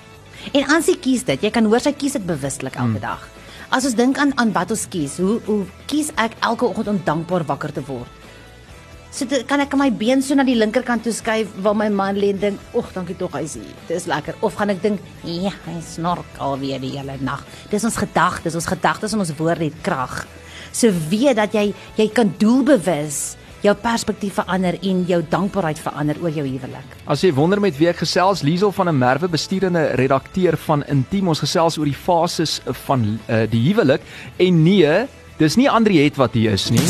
En 0.53 0.65
Ansie 0.69 0.99
kies 0.99 1.25
dit. 1.25 1.43
Jy 1.43 1.51
kan 1.51 1.65
hoor 1.65 1.81
sy 1.81 1.93
kies 1.93 2.13
dit 2.13 2.27
bewuslik 2.27 2.75
elke 2.75 2.89
mm. 2.89 3.01
dag. 3.01 3.29
As 3.71 3.85
ons 3.87 3.95
dink 3.95 4.19
aan 4.19 4.33
aan 4.35 4.51
wat 4.51 4.73
ons 4.75 4.89
kies, 4.91 5.21
hoe 5.23 5.37
hoe 5.47 5.61
kies 5.87 6.09
ek 6.19 6.33
elke 6.43 6.67
oggend 6.67 6.89
om 6.91 6.97
dankbaar 7.07 7.45
wakker 7.47 7.71
te 7.77 7.85
word? 7.87 8.17
So 9.15 9.27
dit, 9.31 9.45
kan 9.47 9.63
ek 9.63 9.77
my 9.79 9.87
been 9.95 10.23
so 10.27 10.35
na 10.35 10.43
die 10.47 10.57
linkerkant 10.59 11.05
toe 11.07 11.13
skuif 11.15 11.53
waar 11.63 11.77
my 11.79 11.87
man 11.95 12.19
lê 12.19 12.33
en 12.35 12.41
dink, 12.43 12.59
"Ag, 12.75 12.91
dankie 12.95 13.15
tog 13.15 13.31
hy's 13.39 13.55
hier. 13.55 13.75
Dis 13.87 14.07
lekker." 14.07 14.35
Of 14.43 14.55
gaan 14.55 14.71
ek 14.71 14.83
dink, 14.83 15.01
"Ja, 15.23 15.53
hy 15.67 15.81
snork 15.83 16.39
alweer 16.39 16.81
die 16.81 16.99
hele 16.99 17.17
nag." 17.21 17.45
Dis 17.71 17.85
ons 17.85 17.97
gedagtes, 17.97 18.55
ons 18.55 18.67
gedagtes 18.67 19.13
en 19.13 19.21
ons 19.21 19.37
woorde 19.39 19.65
het 19.65 19.83
krag. 19.83 20.27
So 20.73 20.91
weet 21.09 21.37
dat 21.37 21.53
jy 21.53 21.73
jy 21.97 22.09
kan 22.09 22.35
doelbewus 22.39 23.37
jou 23.61 23.75
perspektief 23.77 24.39
verander 24.41 24.79
en 24.81 25.05
jou 25.09 25.21
dankbaarheid 25.29 25.79
verander 25.79 26.17
oor 26.23 26.31
jou 26.31 26.47
huwelik. 26.47 26.97
As 27.05 27.25
jy 27.25 27.33
wonder 27.37 27.61
met 27.61 27.77
wie 27.79 27.89
ek 27.89 28.03
gesels, 28.05 28.43
Liesel 28.43 28.73
van 28.73 28.89
'n 28.89 28.99
Merwe 28.99 29.29
besturende 29.29 29.95
redakteur 29.95 30.57
van 30.57 30.85
Intiem, 30.89 31.29
ons 31.29 31.41
gesels 31.41 31.79
oor 31.79 31.85
die 31.85 31.95
fases 31.95 32.61
van 32.87 33.19
uh, 33.29 33.45
die 33.51 33.63
huwelik 33.69 34.01
en 34.37 34.63
nee, 34.63 35.07
dis 35.39 35.57
nie 35.57 35.71
Andriet 35.71 36.17
wat 36.17 36.33
hier 36.35 36.53
is 36.53 36.71
nie. 36.71 36.81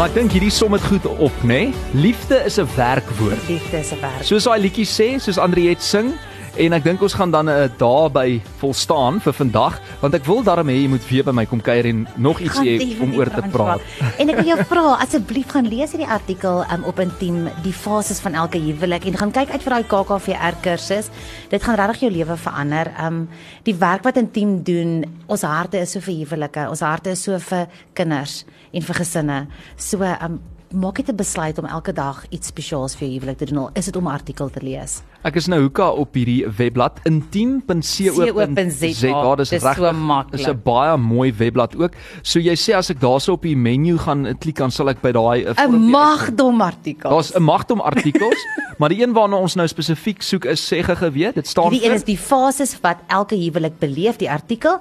Maar 0.00 0.08
ek 0.08 0.14
dink 0.14 0.32
hierdie 0.32 0.50
som 0.50 0.72
dit 0.72 0.84
goed 0.88 1.04
op, 1.20 1.42
nê? 1.44 1.68
Nee? 1.68 1.72
Liefde 1.92 2.38
is 2.48 2.56
'n 2.56 2.68
werkwoord. 2.76 3.48
Liefde 3.48 3.78
is 3.78 3.92
'n 3.92 4.00
werk. 4.00 4.24
Soos 4.24 4.44
daai 4.44 4.60
liedjie 4.60 4.86
sê, 4.88 5.20
soos 5.20 5.38
Andriet 5.38 5.82
sing, 5.82 6.16
En 6.60 6.74
ek 6.76 6.84
dink 6.84 7.00
ons 7.00 7.14
gaan 7.16 7.30
dan 7.32 7.48
'n 7.48 7.56
uh, 7.56 7.68
daarby 7.80 8.40
volstaan 8.60 9.20
vir 9.24 9.32
vandag 9.32 9.80
want 10.00 10.14
ek 10.14 10.24
wil 10.28 10.42
daarmee 10.44 10.76
hê 10.76 10.82
jy 10.82 10.88
moet 10.92 11.08
weer 11.08 11.24
by 11.24 11.32
my 11.32 11.46
kom 11.46 11.60
kuier 11.60 11.86
en 11.88 12.06
nog 12.16 12.40
iets 12.40 12.60
hê 12.60 13.00
om 13.00 13.14
oor 13.16 13.30
te 13.32 13.42
praat. 13.52 13.80
En 14.20 14.28
ek 14.28 14.36
wil 14.36 14.50
jou 14.52 14.58
vra 14.68 14.84
asseblief 15.00 15.48
gaan 15.48 15.68
lees 15.68 15.96
hierdie 15.96 16.08
artikel 16.08 16.64
um, 16.72 16.84
op 16.84 17.00
Intiem 17.00 17.48
die 17.64 17.72
fases 17.72 18.20
van 18.20 18.34
elke 18.34 18.60
huwelik 18.60 19.08
en 19.08 19.16
gaan 19.16 19.32
kyk 19.32 19.50
uit 19.50 19.62
vir 19.62 19.72
daai 19.72 19.88
KKVR 19.88 20.60
kursus. 20.60 21.08
Dit 21.48 21.62
gaan 21.62 21.80
regtig 21.80 22.00
jou 22.00 22.12
lewe 22.12 22.36
verander. 22.36 22.92
Um 23.00 23.28
die 23.64 23.74
werk 23.74 24.04
wat 24.04 24.16
Intiem 24.16 24.62
doen, 24.62 25.04
ons 25.26 25.42
harte 25.42 25.80
is 25.80 25.92
so 25.96 26.00
vir 26.00 26.14
huwelike, 26.14 26.68
ons 26.68 26.80
harte 26.80 27.10
is 27.10 27.22
so 27.22 27.38
vir 27.38 27.68
kinders 27.94 28.44
en 28.72 28.82
vir 28.82 28.94
gesinne. 28.94 29.46
So 29.76 30.04
um 30.04 30.40
maak 30.72 30.96
dit 30.96 31.08
'n 31.08 31.16
besluit 31.16 31.58
om 31.58 31.64
elke 31.64 31.92
dag 31.92 32.24
iets 32.28 32.46
spesiaals 32.46 32.94
vir 32.94 33.08
jou 33.08 33.18
huwelik 33.18 33.38
te 33.38 33.44
doen. 33.44 33.58
Al 33.58 33.70
is 33.72 33.84
dit 33.84 33.96
om 33.96 34.06
'n 34.06 34.12
artikel 34.12 34.50
te 34.50 34.60
lees. 34.62 35.02
Ek 35.22 35.36
is 35.36 35.46
nou 35.46 35.60
hoeka 35.60 35.90
op 35.90 36.14
hierdie 36.14 36.48
webblad 36.48 36.98
intiem.co.za. 37.02 39.34
Dis 39.36 39.50
reg. 39.50 39.76
So. 39.76 40.24
Dis 40.30 40.46
'n 40.46 40.60
baie 40.64 40.96
mooi 40.96 41.32
webblad 41.32 41.76
ook. 41.76 41.92
So 42.22 42.38
jy 42.38 42.54
sê 42.54 42.74
as 42.74 42.90
ek 42.90 43.00
daarso 43.00 43.32
op 43.32 43.42
die 43.42 43.56
menu 43.56 43.98
gaan 43.98 44.38
klik 44.38 44.56
dan 44.56 44.70
sal 44.70 44.88
ek 44.88 45.02
by 45.02 45.12
daai 45.12 45.44
'n 45.44 45.90
magdom 45.90 46.60
artikel. 46.60 47.10
Daar's 47.10 47.34
'n 47.34 47.42
magdom 47.42 47.80
artikels, 47.80 48.46
maar 48.78 48.88
die 48.88 49.02
een 49.02 49.12
waarna 49.12 49.36
ons 49.36 49.54
nou 49.54 49.66
spesifiek 49.66 50.22
soek 50.22 50.44
is 50.44 50.72
sê 50.72 50.82
geweet, 50.82 51.34
dit 51.34 51.46
staan 51.46 51.70
Die 51.70 51.84
een 51.84 51.94
is 51.94 52.04
die 52.04 52.18
fases 52.18 52.80
wat 52.80 52.96
elke 53.08 53.34
huwelik 53.34 53.78
beleef, 53.78 54.16
die 54.16 54.30
artikel 54.30 54.78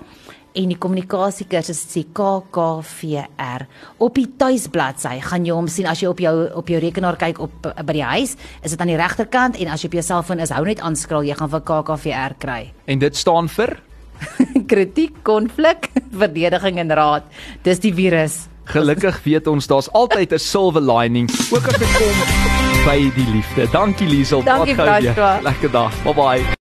en 0.60 0.74
die 0.74 0.78
kommunikasiekursus 0.80 1.82
sê 1.90 2.04
KKVR. 2.16 3.66
Op 4.04 4.18
die 4.20 4.28
tuisbladsy 4.40 5.20
gaan 5.24 5.48
jy 5.48 5.56
hom 5.56 5.70
sien 5.72 5.88
as 5.90 6.04
jy 6.04 6.12
op 6.12 6.22
jou 6.24 6.36
op 6.60 6.72
jou 6.72 6.82
rekenaar 6.84 7.20
kyk 7.20 7.40
op 7.46 7.70
by 7.86 7.96
die 7.96 8.06
huis, 8.06 8.36
is 8.64 8.76
dit 8.76 8.82
aan 8.82 8.92
die 8.92 9.00
regterkant 9.00 9.60
en 9.60 9.72
as 9.72 9.84
jy 9.84 9.92
op 9.92 10.00
jou 10.00 10.06
selfoon 10.12 10.44
is, 10.44 10.54
hou 10.56 10.66
net 10.68 10.84
aanskraal, 10.84 11.28
jy 11.28 11.38
gaan 11.40 11.54
vir 11.54 11.66
KKVR 11.70 12.38
kry. 12.42 12.62
En 12.92 13.00
dit 13.00 13.16
staan 13.16 13.50
vir 13.56 13.78
kritiek, 14.72 15.22
konflik, 15.24 15.92
verdediging 16.24 16.82
en 16.84 16.96
raad. 17.00 17.28
Dis 17.64 17.80
die 17.84 17.94
virus. 17.96 18.48
Gelukkig 18.70 19.24
weet 19.26 19.48
ons 19.50 19.66
daar's 19.68 19.90
altyd 19.98 20.34
'n 20.34 20.40
silver 20.40 20.82
lining, 20.82 21.30
ook 21.50 21.66
as 21.66 21.78
dit 21.80 21.94
kom 21.98 22.86
by 22.86 23.00
die 23.16 23.30
liefde. 23.34 23.68
Dankie 23.72 24.08
Liesel, 24.08 24.44
wat 24.44 24.70
gou 24.70 25.02
jy. 25.02 25.16
Lekker 25.42 25.72
dag. 25.72 25.94
Bye 26.04 26.14
bye. 26.14 26.58